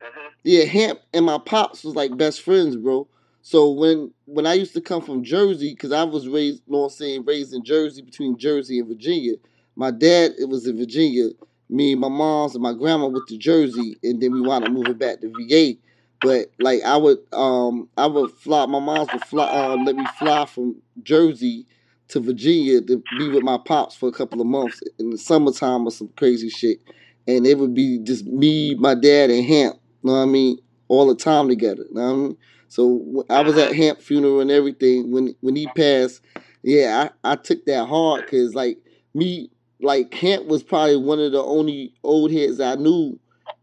hmm 0.00 0.28
Yeah, 0.44 0.64
Hamp 0.64 1.00
and 1.12 1.24
my 1.26 1.38
pops 1.38 1.84
was 1.84 1.94
like 1.94 2.16
best 2.16 2.42
friends, 2.42 2.76
bro. 2.76 3.08
So 3.42 3.70
when 3.70 4.12
when 4.26 4.46
I 4.46 4.54
used 4.54 4.74
to 4.74 4.80
come 4.80 5.02
from 5.02 5.24
Jersey, 5.24 5.70
because 5.70 5.92
I 5.92 6.04
was 6.04 6.28
raised, 6.28 6.62
you 6.66 6.72
know 6.72 6.78
what 6.80 6.84
I'm 6.86 6.90
saying, 6.90 7.24
raised 7.24 7.52
in 7.54 7.64
Jersey 7.64 8.02
between 8.02 8.36
Jersey 8.38 8.78
and 8.78 8.88
Virginia. 8.88 9.34
My 9.76 9.90
dad 9.90 10.32
it 10.38 10.48
was 10.48 10.66
in 10.66 10.76
Virginia. 10.76 11.30
Me, 11.68 11.92
and 11.92 12.00
my 12.02 12.08
mom's, 12.08 12.54
and 12.54 12.62
my 12.62 12.74
grandma 12.74 13.06
went 13.06 13.26
to 13.28 13.38
Jersey, 13.38 13.96
and 14.02 14.20
then 14.20 14.32
we 14.32 14.42
wound 14.42 14.62
up 14.62 14.70
moving 14.70 14.98
back 14.98 15.20
to 15.22 15.28
VA. 15.28 15.78
But 16.20 16.52
like 16.58 16.82
I 16.82 16.96
would, 16.96 17.18
um, 17.32 17.88
I 17.96 18.06
would 18.06 18.30
fly. 18.32 18.66
My 18.66 18.78
mom's 18.78 19.12
would 19.12 19.22
fly, 19.22 19.46
uh, 19.46 19.76
let 19.76 19.96
me 19.96 20.06
fly 20.06 20.44
from 20.44 20.76
Jersey 21.02 21.66
to 22.12 22.20
Virginia 22.20 22.82
to 22.82 23.02
be 23.18 23.28
with 23.30 23.42
my 23.42 23.56
pops 23.56 23.96
for 23.96 24.06
a 24.06 24.12
couple 24.12 24.38
of 24.40 24.46
months 24.46 24.82
in 24.98 25.08
the 25.10 25.16
summertime 25.16 25.86
or 25.86 25.90
some 25.90 26.08
crazy 26.16 26.50
shit. 26.50 26.78
And 27.26 27.46
it 27.46 27.58
would 27.58 27.74
be 27.74 28.00
just 28.00 28.26
me, 28.26 28.74
my 28.74 28.94
dad, 28.94 29.30
and 29.30 29.44
Hamp. 29.46 29.76
You 30.02 30.10
know 30.10 30.16
what 30.18 30.22
I 30.22 30.26
mean? 30.26 30.58
All 30.88 31.06
the 31.06 31.14
time 31.14 31.48
together. 31.48 31.84
You 31.88 31.94
know 31.94 32.02
what 32.02 32.12
I 32.12 32.16
mean? 32.16 32.36
So 32.68 33.24
I 33.30 33.40
was 33.40 33.56
at 33.56 33.74
Hamp 33.74 34.02
funeral 34.02 34.40
and 34.40 34.50
everything 34.50 35.10
when 35.10 35.34
when 35.40 35.56
he 35.56 35.66
passed. 35.68 36.20
Yeah, 36.62 37.08
I, 37.24 37.32
I 37.32 37.36
took 37.36 37.64
that 37.64 37.86
hard 37.86 38.24
because 38.24 38.54
like 38.54 38.78
me, 39.14 39.50
like 39.80 40.12
Hamp 40.12 40.46
was 40.46 40.62
probably 40.62 40.96
one 40.96 41.18
of 41.18 41.32
the 41.32 41.42
only 41.42 41.94
old 42.02 42.30
heads 42.30 42.60
I 42.60 42.74
knew 42.74 43.18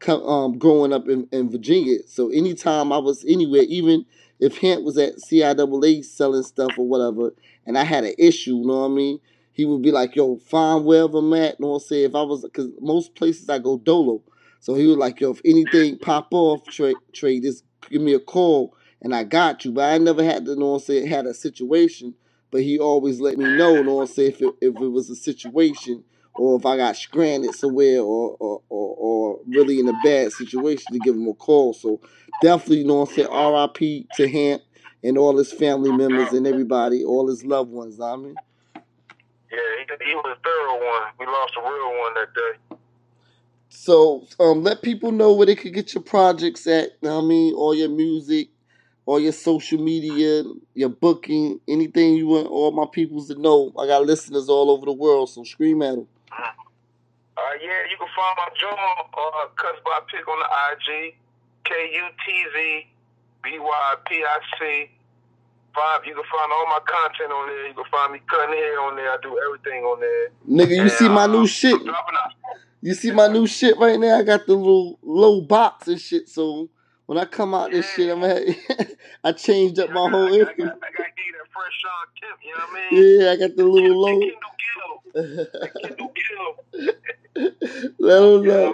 um, 0.08 0.58
growing 0.58 0.92
up 0.92 1.08
in, 1.08 1.28
in 1.32 1.52
Virginia. 1.52 2.00
So 2.08 2.30
anytime 2.30 2.92
I 2.92 2.98
was 2.98 3.24
anywhere, 3.28 3.64
even 3.68 4.06
if 4.40 4.58
Hamp 4.58 4.84
was 4.84 4.98
at 4.98 5.18
CIAA 5.18 6.04
selling 6.04 6.44
stuff 6.44 6.72
or 6.78 6.88
whatever, 6.88 7.34
and 7.70 7.78
I 7.78 7.86
had 7.86 8.04
an 8.04 8.16
issue, 8.18 8.58
you 8.58 8.66
know 8.68 8.80
what 8.82 8.88
I 8.88 8.96
mean? 8.96 9.20
He 9.54 9.64
would 9.66 9.84
be 9.84 9.92
like, 9.92 10.16
yo, 10.16 10.38
find 10.38 10.86
wherever 10.86 11.20
I'm 11.20 11.34
at. 11.36 11.60
You 11.60 11.66
know 11.68 11.70
what 11.74 11.84
I'm 11.84 11.88
saying? 11.88 12.06
If 12.10 12.16
I 12.16 12.24
was, 12.24 12.42
because 12.42 12.70
most 12.82 13.14
places 13.16 13.48
I 13.48 13.60
go 13.60 13.78
dolo. 13.78 14.24
So 14.60 14.74
he 14.74 14.88
was 14.88 14.98
like, 14.98 15.22
yo, 15.22 15.32
if 15.32 15.42
anything 15.46 16.00
pop 16.00 16.30
off, 16.32 16.66
Trey, 16.66 16.96
Trey, 17.14 17.40
just 17.40 17.64
give 17.92 18.02
me 18.02 18.16
a 18.16 18.20
call 18.20 18.76
and 19.04 19.16
I 19.16 19.24
got 19.24 19.66
you. 19.66 19.72
But 19.72 19.94
I 19.94 20.00
never 20.00 20.24
had 20.24 20.46
to, 20.46 20.54
you 20.54 20.58
know 20.58 20.70
what 20.70 20.76
I'm 20.78 20.82
saying, 20.82 21.08
had 21.10 21.28
a 21.28 21.36
situation. 21.36 22.16
But 22.52 22.64
he 22.64 22.80
always 22.80 23.22
let 23.22 23.38
me 23.38 23.46
know, 23.56 23.76
you 23.78 23.84
know 23.84 23.96
what 23.98 24.10
I'm 24.10 24.16
saying, 24.16 24.32
if 24.32 24.42
it, 24.42 24.56
if 24.62 24.76
it 24.82 24.88
was 24.90 25.12
a 25.12 25.16
situation 25.16 26.04
or 26.36 26.58
if 26.58 26.66
I 26.66 26.78
got 26.78 26.96
stranded 26.96 27.54
somewhere 27.54 28.00
or, 28.02 28.36
or, 28.40 28.64
or, 28.70 28.96
or 28.98 29.40
really 29.48 29.80
in 29.80 29.88
a 29.90 29.94
bad 29.94 30.34
situation 30.34 30.94
to 30.94 31.00
give 31.00 31.16
him 31.16 31.28
a 31.28 31.36
call. 31.36 31.74
So 31.74 32.02
definitely, 32.42 32.80
you 32.80 32.88
know 32.88 32.96
what 33.02 33.10
I'm 33.12 33.16
saying, 33.16 33.30
RIP 33.30 34.12
to 34.16 34.28
Hamp 34.28 34.64
and 35.04 35.18
all 35.18 35.38
his 35.38 35.52
family 35.52 35.92
members 35.92 36.34
and 36.34 36.46
everybody, 36.46 37.04
all 37.04 37.28
his 37.28 37.46
loved 37.46 37.72
ones, 37.72 37.96
you 37.96 38.00
know 38.00 38.08
what 38.08 38.14
I 38.14 38.22
mean? 38.22 38.36
Yeah, 39.52 39.58
he, 39.80 40.10
he 40.10 40.16
was 40.16 40.38
a 40.38 40.42
thorough 40.44 40.86
one. 40.86 41.12
We 41.20 41.26
lost 41.26 41.54
a 41.58 41.62
real 41.62 42.00
one 42.00 42.14
that 42.16 42.34
day. 42.34 42.76
So 43.70 44.28
um, 44.40 44.64
let 44.64 44.82
people 44.82 45.12
know 45.12 45.34
where 45.34 45.46
they 45.46 45.56
could 45.56 45.74
get 45.74 45.94
your 45.94 46.04
projects 46.04 46.68
at, 46.68 46.90
you 47.02 47.10
know 47.10 47.18
what 47.18 47.24
I 47.24 47.28
mean, 47.28 47.54
all 47.54 47.74
your 47.74 47.90
music, 47.90 48.50
all 49.06 49.20
your 49.20 49.32
social 49.32 49.82
media, 49.82 50.44
your 50.74 50.90
booking, 50.90 51.60
anything 51.68 52.14
you 52.16 52.28
want 52.28 52.48
all 52.48 52.72
my 52.72 52.86
peoples 52.92 53.28
to 53.30 53.36
know. 53.40 53.74
I 53.78 53.88
got 53.88 54.06
listeners 54.06 54.50
all 54.50 54.70
over 54.70 54.86
the 54.86 54.94
world, 54.94 55.30
so 55.30 55.44
scream 55.44 55.82
at 55.82 55.96
them. 55.96 56.08
Uh, 56.32 57.42
yeah, 57.62 57.88
you 57.90 57.98
can 57.98 58.08
find 58.16 58.38
my 58.38 58.50
joint 58.60 58.78
uh, 58.78 59.48
Cuts 59.56 59.80
by 59.86 60.00
Pick 60.12 60.28
on 60.28 60.40
the 60.40 60.46
IG, 60.72 61.16
K 61.64 61.92
U 61.94 62.04
T 62.26 62.46
Z 62.54 62.88
B 63.44 63.58
Y 63.60 63.96
P 64.08 64.16
I 64.24 64.40
C. 64.60 64.92
Five, 65.76 66.02
you 66.06 66.14
can 66.16 66.24
find 66.24 66.52
all 66.52 66.66
my 66.66 66.80
content 66.86 67.32
on 67.32 67.48
there. 67.48 67.68
You 67.68 67.74
can 67.76 67.86
find 67.92 68.12
me 68.14 68.20
cutting 68.28 68.56
hair 68.56 68.82
on 68.82 68.96
there. 68.96 69.12
I 69.12 69.18
do 69.22 69.40
everything 69.46 69.84
on 69.84 70.00
there. 70.00 70.30
Nigga, 70.50 70.76
you 70.76 70.82
And, 70.82 70.92
see 70.92 71.08
my 71.08 71.24
uh, 71.24 71.28
new 71.28 71.46
shit. 71.48 71.74
I'm 71.76 71.86
dropping 71.86 72.16
out. 72.16 72.32
You 72.82 72.94
see 72.96 73.12
my 73.12 73.28
new 73.28 73.46
shit 73.46 73.78
right 73.78 74.00
now. 74.00 74.18
I 74.18 74.24
got 74.24 74.48
the 74.48 74.56
little 74.56 74.98
low 75.04 75.42
box 75.42 75.88
and 75.88 76.00
shit. 76.02 76.28
So 76.28 76.70
when 77.06 77.18
I 77.18 77.26
come 77.26 77.54
out 77.54 77.72
this 77.72 77.88
shit, 77.94 78.10
I'm 78.10 78.24
at, 78.24 78.42
I 79.24 79.32
changed 79.34 79.80
up 79.80 79.92
my 79.92 80.06
I 80.06 80.10
whole. 80.10 80.30
got, 80.40 80.50
I 80.50 80.54
got, 80.54 80.54
I 80.54 80.56
got, 80.56 80.60
I 80.60 80.92
got 80.92 81.04
to 81.04 81.12
give 81.16 81.36
that 81.38 81.50
fresh 81.54 81.76
Shawn 81.82 82.08
Kemp, 82.20 82.40
you 82.44 82.52
know 82.56 82.66
what 82.66 82.70
I 82.72 82.96
mean? 82.96 83.20
Yeah, 83.22 83.32
I 83.32 83.36
got 83.36 83.56
the 83.56 83.64
little 83.66 84.02
low. 84.02 84.20
Kendall 84.20 84.56
Gill. 84.64 85.88
Kendall 85.88 86.12
Gill. 86.16 87.94
Let 88.00 88.44
Yeah, 88.44 88.54
know. 88.54 88.74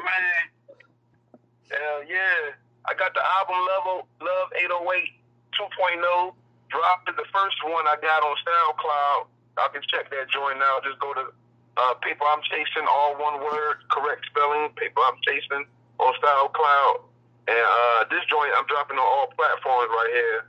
Hell 1.69 2.03
yeah. 2.07 2.51
I 2.85 2.93
got 2.93 3.13
the 3.13 3.23
album 3.41 3.59
Level 3.77 3.97
Love 4.21 4.49
808 4.57 5.09
2.0. 5.57 6.33
Dropped 6.69 7.07
the 7.07 7.27
first 7.31 7.59
one 7.65 7.85
I 7.87 7.95
got 8.01 8.21
on 8.25 8.35
SoundCloud. 8.41 9.21
I 9.57 9.67
can 9.71 9.81
check 9.87 10.09
that 10.11 10.27
joint 10.29 10.59
now. 10.59 10.81
Just 10.83 10.99
go 10.99 11.13
to 11.13 11.31
uh, 11.77 11.93
Paper 12.01 12.25
I'm 12.25 12.41
Chasing, 12.49 12.87
all 12.89 13.15
one 13.15 13.39
word, 13.39 13.85
correct 13.91 14.25
spelling, 14.27 14.73
Paper 14.75 14.99
I'm 15.05 15.19
Chasing 15.23 15.63
on 15.99 16.11
SoundCloud. 16.19 16.95
And 17.47 17.65
uh, 17.65 17.99
this 18.09 18.25
joint 18.27 18.51
I'm 18.57 18.65
dropping 18.67 18.97
on 18.97 19.05
all 19.05 19.29
platforms 19.37 19.89
right 19.93 20.11
here. 20.11 20.39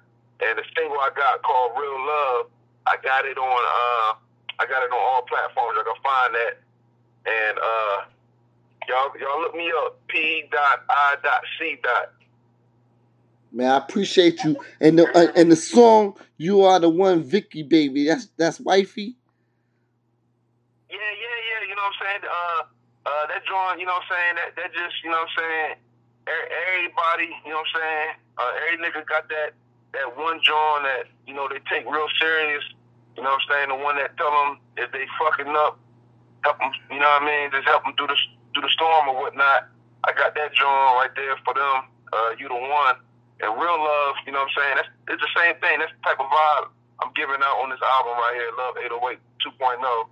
And 0.43 0.59
the 0.59 0.65
single 0.77 0.99
I 1.01 1.13
got 1.15 1.41
called 1.45 1.77
Real 1.77 2.01
Love, 2.01 2.53
I 2.89 2.97
got 3.01 3.25
it 3.25 3.39
on 3.39 3.61
uh, 3.65 4.11
I 4.59 4.65
got 4.65 4.83
it 4.83 4.91
on 4.91 5.01
all 5.01 5.23
platforms. 5.29 5.77
I 5.79 5.85
can 5.85 6.01
find 6.01 6.31
that. 6.35 6.55
And 7.27 7.57
uh, 7.61 7.99
Y'all, 8.89 9.11
y'all 9.19 9.41
look 9.41 9.55
me 9.55 9.73
up. 9.85 9.99
P 10.09 10.45
dot 10.53 10.85
I 10.89 11.17
dot 11.23 11.43
C 11.59 11.77
dot. 11.83 12.13
Man, 13.57 13.73
I 13.73 13.79
appreciate 13.79 14.45
you. 14.45 14.61
And 14.85 14.99
the 14.99 15.09
uh, 15.17 15.33
and 15.33 15.51
the 15.51 15.57
song 15.57 16.13
"You 16.37 16.61
Are 16.69 16.79
the 16.79 16.91
One," 16.91 17.25
Vicky 17.25 17.63
baby. 17.63 18.05
That's 18.05 18.29
that's 18.37 18.61
wifey. 18.61 19.17
Yeah, 20.93 21.01
yeah, 21.01 21.39
yeah. 21.41 21.61
You 21.65 21.73
know 21.73 21.89
what 21.89 21.97
I'm 21.97 22.05
saying? 22.05 22.23
Uh, 22.29 22.63
uh, 23.09 23.25
that 23.33 23.41
joint. 23.49 23.81
You 23.81 23.89
know 23.89 23.97
what 23.97 24.05
I'm 24.05 24.13
saying? 24.13 24.35
That 24.37 24.61
that 24.61 24.71
just. 24.77 25.01
You 25.01 25.09
know 25.09 25.25
what 25.25 25.33
I'm 25.33 25.41
saying? 25.41 25.73
Everybody. 26.29 27.33
You 27.49 27.57
know 27.57 27.65
what 27.65 27.73
I'm 27.73 27.81
saying? 27.81 28.09
Uh, 28.37 28.53
every 28.61 28.77
nigga 28.85 29.01
got 29.09 29.25
that 29.33 29.57
that 29.97 30.13
one 30.21 30.37
joint 30.45 30.85
that 30.85 31.09
you 31.25 31.33
know 31.33 31.49
they 31.49 31.65
take 31.65 31.89
real 31.89 32.13
serious. 32.21 32.65
You 33.17 33.25
know 33.25 33.33
what 33.33 33.41
I'm 33.41 33.49
saying? 33.49 33.69
The 33.73 33.81
one 33.81 33.97
that 33.97 34.21
tell 34.21 34.37
them 34.37 34.61
if 34.77 34.93
they 34.93 35.09
fucking 35.17 35.49
up, 35.57 35.81
help 36.45 36.61
them. 36.61 36.77
You 36.93 37.01
know 37.01 37.09
what 37.09 37.25
I 37.25 37.49
mean? 37.49 37.57
Just 37.57 37.65
help 37.65 37.89
them 37.89 37.97
through 37.97 38.13
the 38.13 38.21
through 38.53 38.69
the 38.69 38.75
storm 38.77 39.09
or 39.09 39.17
whatnot. 39.17 39.73
I 40.05 40.13
got 40.13 40.37
that 40.37 40.53
joint 40.53 40.93
right 41.01 41.15
there 41.17 41.41
for 41.41 41.57
them. 41.57 41.89
Uh, 42.13 42.37
you 42.37 42.53
the 42.53 42.61
one. 42.61 43.01
And 43.41 43.53
real 43.53 43.79
love, 43.79 44.15
you 44.25 44.33
know 44.33 44.41
what 44.41 44.49
I'm 44.49 44.57
saying? 44.57 44.77
That's 44.77 44.89
it's 45.13 45.23
the 45.23 45.33
same 45.37 45.55
thing. 45.61 45.79
That's 45.79 45.93
the 45.93 46.03
type 46.09 46.21
of 46.21 46.27
vibe 46.27 46.73
I'm 47.01 47.13
giving 47.15 47.37
out 47.43 47.61
on 47.61 47.71
this 47.71 47.81
album 47.85 48.17
right 48.17 48.35
here, 48.35 48.51
Love 48.57 48.77
808 48.81 49.19
2.0. 49.45 50.09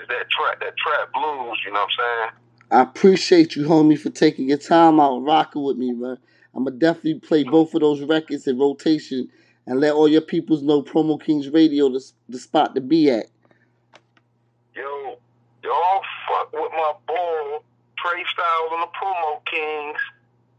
Is 0.00 0.06
that 0.08 0.30
trap 0.30 0.60
that 0.60 0.76
trap 0.76 1.12
blues, 1.12 1.58
you 1.66 1.72
know 1.72 1.80
what 1.80 1.90
I'm 1.90 1.98
saying? 1.98 2.30
I 2.70 2.82
appreciate 2.82 3.56
you, 3.56 3.66
homie, 3.66 3.98
for 3.98 4.10
taking 4.10 4.48
your 4.48 4.58
time 4.58 5.00
out 5.00 5.18
rocking 5.18 5.62
with 5.62 5.76
me, 5.76 5.92
man. 5.92 6.18
I'm 6.54 6.64
gonna 6.64 6.76
definitely 6.76 7.20
play 7.20 7.44
both 7.44 7.74
of 7.74 7.80
those 7.80 8.02
records 8.02 8.46
in 8.46 8.58
rotation 8.58 9.28
and 9.66 9.80
let 9.80 9.94
all 9.94 10.08
your 10.08 10.20
peoples 10.20 10.62
know 10.62 10.82
Promo 10.82 11.20
Kings 11.20 11.48
Radio 11.48 11.88
the, 11.88 12.04
the 12.28 12.38
spot 12.38 12.74
to 12.74 12.80
be 12.80 13.10
at. 13.10 13.26
Yo, 14.74 15.18
y'all 15.64 16.02
fuck 16.28 16.52
with 16.52 16.72
my 16.72 16.92
boy 17.06 17.58
Trey 17.98 18.24
Styles 18.32 18.70
and 18.72 18.82
the 18.82 18.88
Promo 19.00 19.44
Kings. 19.46 19.98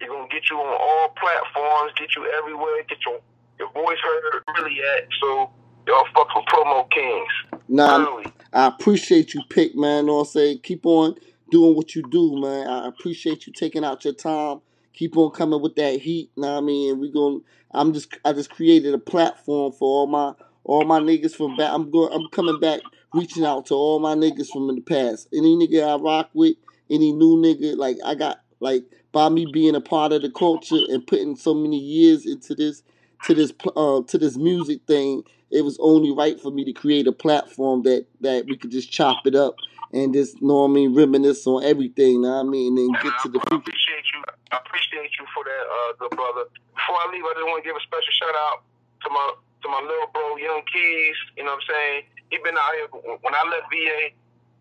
You're 0.02 0.10
gonna 0.10 0.28
get 0.30 0.39
you 0.50 0.58
on 0.58 0.78
all 0.82 1.10
platforms, 1.20 1.94
get 1.98 2.16
you 2.16 2.26
everywhere, 2.38 2.84
get 2.88 3.00
your 3.06 3.20
your 3.60 3.72
voice 3.72 3.98
heard 4.04 4.44
really 4.56 4.78
at. 4.98 5.08
So 5.22 5.50
y'all 5.88 6.06
fuck 6.14 6.34
with 6.36 6.46
Promo 6.46 6.90
Kings. 6.92 7.62
Nah, 7.68 8.06
Early. 8.06 8.26
I 8.54 8.68
appreciate 8.68 9.34
you, 9.34 9.42
Pick, 9.50 9.76
man. 9.76 10.06
Know 10.06 10.16
what 10.16 10.20
I'm 10.22 10.26
saying? 10.28 10.60
Keep 10.64 10.86
on 10.86 11.16
doing 11.52 11.76
what 11.76 11.96
you 11.96 12.04
do, 12.10 12.40
man. 12.40 12.68
I 12.68 12.88
appreciate 12.88 13.46
you 13.48 13.54
taking 13.54 13.84
out 13.84 14.06
your 14.06 14.14
time. 14.14 14.62
Keep 14.94 15.18
on 15.18 15.32
coming 15.32 15.62
with 15.62 15.76
that 15.76 16.00
heat. 16.00 16.32
Know 16.36 16.54
what 16.54 16.58
I 16.58 16.62
mean? 16.62 16.92
And 16.92 17.02
we 17.02 17.12
going 17.12 17.42
I'm 17.72 17.94
just 17.94 18.16
I 18.26 18.34
just 18.34 18.50
created 18.50 18.94
a 18.94 18.98
platform 19.00 19.72
for 19.72 19.86
all 19.86 20.08
my 20.08 20.34
all 20.64 20.86
my 20.86 21.00
niggas 21.00 21.36
from 21.36 21.56
back. 21.58 21.72
I'm 21.72 21.92
going 21.92 22.12
I'm 22.14 22.28
coming 22.30 22.60
back 22.60 22.82
reaching 23.14 23.46
out 23.46 23.68
to 23.68 23.74
all 23.74 24.00
my 24.00 24.16
niggas 24.16 24.48
from 24.52 24.70
in 24.70 24.76
the 24.76 24.82
past. 24.82 25.28
Any 25.34 25.56
nigga 25.56 25.88
I 25.88 26.02
rock 26.02 26.30
with, 26.34 26.56
any 26.90 27.12
new 27.12 27.38
nigga, 27.38 27.78
like 27.78 27.98
I 28.06 28.16
got 28.16 28.42
like 28.60 28.84
by 29.12 29.30
me 29.30 29.46
being 29.52 29.76
a 29.76 29.82
part 29.82 30.12
of 30.12 30.22
the 30.22 30.30
culture 30.30 30.80
and 30.90 31.06
putting 31.06 31.36
so 31.36 31.54
many 31.54 31.78
years 31.78 32.26
into 32.26 32.56
this 32.56 32.84
to 33.26 33.34
this 33.34 33.54
uh, 33.76 34.02
to 34.08 34.18
this 34.18 34.38
music 34.38 34.82
thing, 34.88 35.24
it 35.52 35.64
was 35.64 35.78
only 35.80 36.12
right 36.12 36.40
for 36.40 36.52
me 36.52 36.64
to 36.66 36.74
create 36.74 37.08
a 37.08 37.12
platform 37.12 37.84
that 37.84 38.06
that 38.22 38.46
we 38.46 38.58
could 38.58 38.72
just 38.72 38.92
chop 38.92 39.26
it 39.26 39.36
up 39.36 39.56
and 39.92 40.14
just 40.14 40.42
know 40.42 40.62
what 40.62 40.70
I 40.70 40.74
mean 40.74 40.96
reminisce 40.96 41.46
on 41.48 41.64
everything. 41.64 42.22
Know 42.22 42.30
what 42.30 42.46
I 42.46 42.50
mean, 42.50 42.78
and 42.78 42.78
then 42.78 43.04
get 43.04 43.14
to 43.24 43.30
the 43.30 43.40
I 43.40 43.50
future. 43.50 43.64
appreciate 43.64 44.06
you. 44.14 44.20
I 44.52 44.58
appreciate 44.58 45.12
you 45.20 45.26
for 45.34 45.44
that, 45.44 45.64
uh, 45.66 45.90
good 46.00 46.14
brother. 46.18 46.46
Before 46.74 46.98
I 46.98 47.06
leave, 47.12 47.26
I 47.26 47.34
just 47.38 47.46
want 47.46 47.64
to 47.64 47.68
give 47.68 47.76
a 47.76 47.84
special 47.86 48.14
shout 48.18 48.36
out 48.50 48.64
to 49.04 49.10
my 49.10 49.26
to 49.64 49.68
my 49.68 49.82
little 49.84 50.08
bro, 50.14 50.38
Young 50.38 50.64
Keys. 50.72 51.18
You 51.36 51.44
know 51.44 51.58
what 51.58 51.64
I'm 51.68 51.70
saying? 51.70 51.98
He 52.32 52.38
been 52.40 52.56
out 52.56 52.74
here 52.78 52.88
when 53.20 53.34
I 53.34 53.44
left 53.50 53.68
VA. 53.74 54.14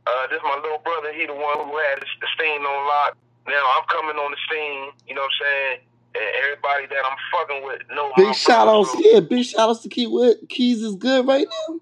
Uh, 0.09 0.25
this 0.33 0.41
my 0.43 0.57
little 0.65 0.81
brother. 0.81 1.13
He 1.13 1.29
the 1.29 1.37
one 1.37 1.69
who 1.69 1.77
had 1.77 2.01
the 2.01 2.29
stain 2.35 2.65
on 2.65 2.81
lock. 2.89 3.13
Now 3.49 3.65
I'm 3.77 3.87
coming 3.89 4.17
on 4.17 4.31
the 4.31 4.41
scene. 4.51 4.93
You 5.09 5.15
know 5.15 5.23
what 5.23 5.33
I'm 5.33 5.41
saying? 5.41 5.77
And 6.15 6.29
everybody 6.45 6.87
that 6.87 7.03
I'm 7.05 7.19
fucking 7.33 7.65
with 7.65 7.81
know 7.95 8.13
Big 8.17 8.35
shout 8.35 8.69
outs, 8.69 8.95
yeah, 8.99 9.21
big 9.21 9.45
shout 9.45 9.71
outs 9.71 9.83
to 9.83 9.89
Key 9.89 10.07
with 10.07 10.49
Keys 10.49 10.83
is 10.83 10.95
good 10.97 11.27
right 11.27 11.47
now. 11.47 11.81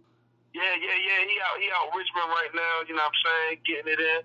yeah, 0.55 0.75
yeah, 0.79 0.99
yeah. 0.99 1.21
He 1.27 1.37
out 1.43 1.57
he 1.59 1.69
out 1.75 1.91
Richmond 1.95 2.31
right 2.31 2.53
now. 2.55 2.75
You 2.89 2.95
know 2.95 3.03
what 3.03 3.13
I'm 3.13 3.23
saying? 3.51 3.59
Getting 3.67 3.93
it 3.93 4.01
in. 4.01 4.21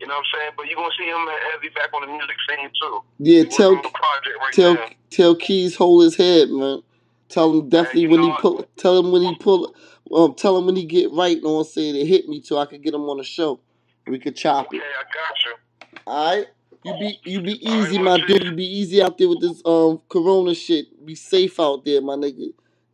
You 0.00 0.06
know 0.08 0.14
what 0.14 0.24
I'm 0.26 0.40
saying? 0.40 0.52
But 0.56 0.66
you're 0.66 0.76
gonna 0.76 0.94
see 0.98 1.06
him 1.06 1.26
heavy 1.52 1.68
back 1.74 1.90
on 1.94 2.02
the 2.02 2.08
music 2.08 2.36
scene 2.48 2.70
too. 2.80 3.00
Yeah, 3.18 3.44
tell 3.44 3.74
right 3.74 4.52
tell 4.52 4.74
now. 4.74 4.86
tell 5.10 5.34
Keys 5.36 5.76
hold 5.76 6.02
his 6.04 6.16
head, 6.16 6.50
man. 6.50 6.82
Tell 7.28 7.52
him 7.52 7.68
definitely 7.68 8.02
you 8.02 8.10
when 8.10 8.20
know 8.20 8.26
he 8.26 8.30
what? 8.32 8.40
pull. 8.40 8.66
Tell 8.76 8.98
him 8.98 9.12
when 9.12 9.22
he 9.22 9.34
pull. 9.36 9.74
Um, 10.12 10.34
tell 10.34 10.58
him 10.58 10.66
when 10.66 10.76
he 10.76 10.84
get 10.84 11.12
right. 11.12 11.42
Know 11.42 11.52
what 11.54 11.58
I'm 11.60 11.64
saying? 11.72 11.94
To 11.94 12.04
hit 12.04 12.28
me 12.28 12.42
so 12.42 12.58
I 12.58 12.66
could 12.66 12.82
get 12.82 12.94
him 12.94 13.02
on 13.02 13.18
the 13.18 13.24
show. 13.24 13.60
We 14.06 14.18
could 14.18 14.36
chop 14.36 14.66
Okay, 14.66 14.78
it. 14.78 14.80
Yeah, 14.80 15.00
I 15.00 15.04
got 15.14 15.44
you. 15.44 16.00
All 16.06 16.36
right. 16.36 16.46
You 16.84 16.94
be 16.98 17.20
you 17.24 17.40
be 17.40 17.64
easy, 17.64 17.98
my 17.98 18.18
dude. 18.26 18.42
You 18.42 18.52
be 18.52 18.66
easy 18.66 19.00
out 19.02 19.16
there 19.16 19.28
with 19.28 19.40
this 19.40 19.62
um 19.64 20.00
Corona 20.08 20.52
shit. 20.54 20.86
Be 21.06 21.14
safe 21.14 21.60
out 21.60 21.84
there, 21.84 22.00
my 22.00 22.14
nigga. 22.14 22.52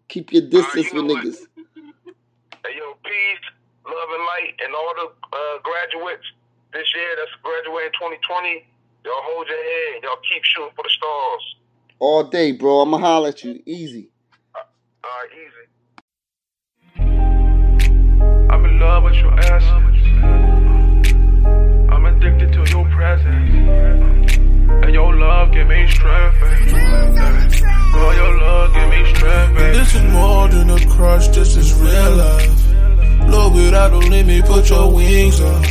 Keep 0.09 0.33
your 0.33 0.43
All 0.43 0.49
right, 0.49 0.75
distance 0.75 0.93
you 0.93 1.03
with 1.03 1.17
niggas. 1.17 1.39
Hey, 2.65 2.77
yo, 2.77 2.95
peace, 3.03 3.45
love 3.87 4.09
and 4.13 4.25
light, 4.25 4.55
and 4.63 4.75
all 4.75 4.95
the 4.95 5.37
uh, 5.37 5.59
graduates 5.63 6.25
this 6.75 6.87
year 6.95 7.17
that's 7.17 7.31
graduating 7.43 7.93
2020. 7.93 8.67
Y'all 9.05 9.15
hold 9.17 9.47
your 9.49 9.57
head. 9.57 10.03
Y'all 10.03 10.21
keep 10.31 10.45
shooting 10.45 10.71
for 10.77 10.83
the 10.83 10.91
stars. 10.91 11.57
All 11.99 12.25
day, 12.25 12.53
bro. 12.53 12.83
I'ma 12.83 12.99
holler 12.99 13.31
at 13.31 13.43
you. 13.43 13.63
Easy. 13.65 14.11
All 14.55 14.63
right, 15.05 15.31
easy. 15.33 15.69
I'm 18.51 18.65
in 18.67 18.79
love 18.81 19.05
with 19.05 19.15
your 19.15 19.33
ass. 19.41 19.88
Presence. 22.99 24.37
And 24.83 24.93
your 24.93 25.15
love 25.15 25.53
give 25.53 25.69
me 25.69 25.87
strength. 25.87 26.41
baby. 26.41 26.71
Your 28.21 28.33
love 28.45 28.75
give 28.75 28.89
me 28.91 29.15
strength. 29.15 29.55
baby. 29.55 29.79
This 29.79 29.95
is 29.95 30.03
more 30.13 30.49
than 30.49 30.71
a 30.71 30.81
crush, 30.95 31.29
this 31.29 31.57
is 31.57 31.73
real 31.75 32.13
life. 32.17 33.31
Love 33.35 33.55
without 33.55 33.93
a 33.93 33.99
limit, 33.99 34.45
put 34.47 34.69
your 34.69 34.93
wings 34.93 35.41
up. 35.41 35.65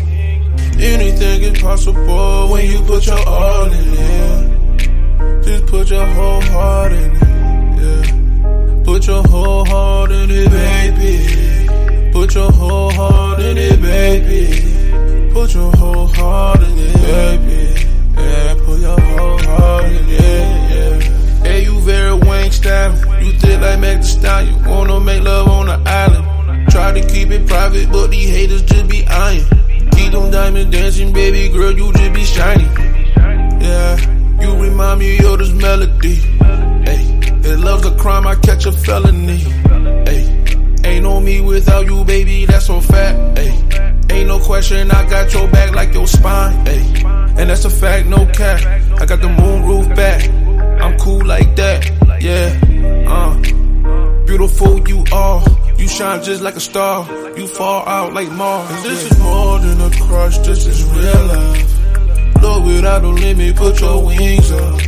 Anything 0.79 1.41
is 1.49 1.61
possible 1.61 2.49
when 2.51 2.65
you 2.71 2.79
put 2.83 3.05
your 3.05 3.23
all 3.27 3.65
in 3.65 3.87
it. 3.97 5.43
Just 5.43 5.65
put 5.65 5.89
your 5.89 6.05
whole 6.05 6.41
heart 6.41 6.91
in 6.93 7.11
it. 7.11 7.23
Yeah. 7.81 8.83
Put 8.85 9.05
your 9.05 9.23
whole 9.23 9.65
heart 9.65 10.11
in 10.11 10.29
it, 10.31 10.49
baby. 10.49 12.11
Put 12.13 12.35
your 12.35 12.51
whole 12.51 12.91
heart 12.91 13.39
in 13.41 13.57
it, 13.57 13.81
baby. 13.81 14.76
Put 15.37 15.53
your 15.53 15.71
whole 15.77 16.07
heart 16.07 16.63
in 16.63 16.79
it, 16.79 16.93
baby. 16.95 17.89
Yeah, 18.17 18.55
put 18.65 18.79
your 18.79 18.99
whole 18.99 19.37
heart 19.37 19.85
in 19.85 20.05
it, 20.09 20.19
yeah. 20.73 21.43
Hey, 21.43 21.63
you 21.63 21.79
very 21.81 22.13
wing 22.15 22.51
style. 22.51 23.21
You 23.21 23.31
thick 23.33 23.61
like 23.61 23.79
Thee 23.79 24.01
Stallion. 24.01 24.63
You 24.63 24.69
wanna 24.71 24.99
make 24.99 25.21
love 25.21 25.47
on 25.47 25.67
the 25.67 25.77
island. 25.87 26.71
Try 26.71 26.99
to 26.99 27.07
keep 27.07 27.29
it 27.29 27.45
private, 27.45 27.91
but 27.91 28.09
these 28.09 28.29
haters 28.31 28.63
just 28.63 28.87
be 28.87 29.05
eyeing. 29.05 29.45
Keep 29.91 30.11
them 30.13 30.31
diamonds 30.31 30.75
dancing, 30.75 31.13
baby 31.13 31.49
girl, 31.49 31.71
you 31.71 31.93
just 31.93 32.13
be 32.13 32.23
shining. 32.23 32.71
Yeah, 33.61 34.41
you 34.41 34.59
remind 34.59 34.99
me 34.99 35.23
of 35.23 35.37
this 35.37 35.51
melody. 35.53 36.15
Hey, 36.15 37.03
if 37.45 37.63
love's 37.63 37.85
a 37.85 37.95
crime, 37.95 38.25
I 38.25 38.33
catch 38.33 38.65
a 38.65 38.71
felony. 38.71 39.37
Hey, 39.37 40.81
ain't 40.83 41.03
no 41.03 41.21
me 41.21 41.41
without 41.41 41.85
you, 41.85 42.03
baby, 42.05 42.47
that's 42.47 42.65
so 42.65 42.81
fat. 42.81 43.37
Hey, 43.37 43.86
ain't 44.17 44.27
no 44.27 44.39
question, 44.39 44.91
I 44.91 45.09
got 45.09 45.33
your 45.33 45.47
back 45.49 45.75
like 45.75 45.93
your 45.93 46.07
spine. 46.07 46.65
Hey, 46.65 47.03
and 47.37 47.49
that's 47.49 47.65
a 47.65 47.69
fact, 47.69 48.07
no 48.07 48.25
cap. 48.27 48.59
I 48.99 49.05
got 49.05 49.21
the 49.21 49.29
moon 49.29 49.65
roof 49.65 49.87
back. 49.95 50.29
I'm 50.81 50.97
cool 50.97 51.25
like 51.25 51.55
that. 51.55 51.79
Yeah, 52.21 52.47
uh, 53.07 54.25
beautiful 54.25 54.87
you 54.87 55.03
are. 55.11 55.43
You 55.77 55.87
shine 55.87 56.23
just 56.23 56.41
like 56.41 56.55
a 56.55 56.59
star. 56.59 57.05
You 57.37 57.47
fall 57.47 57.87
out 57.87 58.13
like 58.13 58.31
Mars. 58.31 58.69
And 58.71 58.85
this 58.85 59.11
is 59.11 59.19
more 59.19 59.59
than 59.59 59.79
a 59.79 59.91
crush. 59.91 60.37
This 60.39 60.65
is 60.65 60.83
real 60.83 61.25
life. 61.27 62.43
Love 62.43 62.65
without 62.65 63.03
a 63.03 63.09
limit. 63.09 63.55
Put 63.55 63.79
your 63.79 64.05
wings 64.05 64.51
up. 64.51 64.81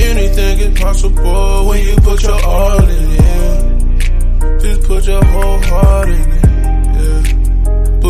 Anything 0.00 0.58
is 0.58 0.80
possible 0.80 1.66
when 1.68 1.86
you 1.86 1.96
put 1.96 2.22
your 2.22 2.44
all 2.44 2.84
in 2.84 3.08
it. 3.10 4.60
Just 4.60 4.82
put 4.86 5.06
your 5.06 5.24
whole 5.24 5.62
heart 5.62 6.08
in 6.08 6.30
it. 6.32 6.44
Yeah. 6.44 7.41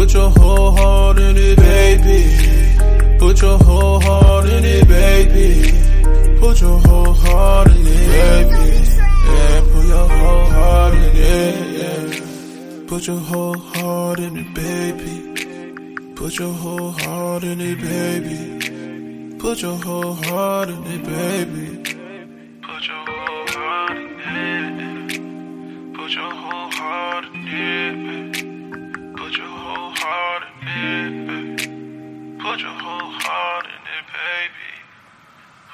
Put 0.02 0.14
your 0.14 0.30
whole 0.30 0.72
heart 0.72 1.18
in 1.20 1.36
it, 1.36 1.56
baby. 1.56 3.18
Put 3.20 3.40
your 3.40 3.56
whole 3.56 4.00
heart 4.00 4.48
in 4.48 4.64
it, 4.64 4.88
baby. 4.88 6.40
Put 6.40 6.60
your 6.60 6.80
whole 6.80 7.12
heart 7.12 7.68
in 7.68 7.86
it, 7.86 8.08
baby. 8.10 8.72
Yeah, 9.26 9.60
put 9.72 9.86
your 9.86 10.08
whole 10.08 10.44
heart 10.46 10.94
in 10.94 11.02
it, 11.04 11.78
yeah. 11.78 12.86
Put 12.88 13.06
your 13.06 13.18
whole 13.18 13.56
heart 13.56 14.18
in 14.18 14.36
it, 14.38 14.52
baby. 14.52 16.14
Put 16.16 16.36
your 16.36 16.52
whole 16.52 16.90
heart 16.90 17.44
in 17.44 17.60
it, 17.60 17.80
baby. 17.80 19.38
Put 19.38 19.62
your 19.62 19.76
whole 19.76 20.14
heart 20.14 20.68
in 20.68 20.84
it, 20.84 21.04
baby. 21.04 21.71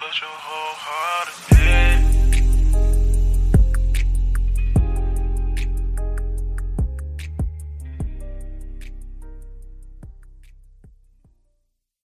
Put 0.09 0.23
your 0.23 0.31
whole 0.31 0.77
heart 0.81 1.29
in 1.53 1.68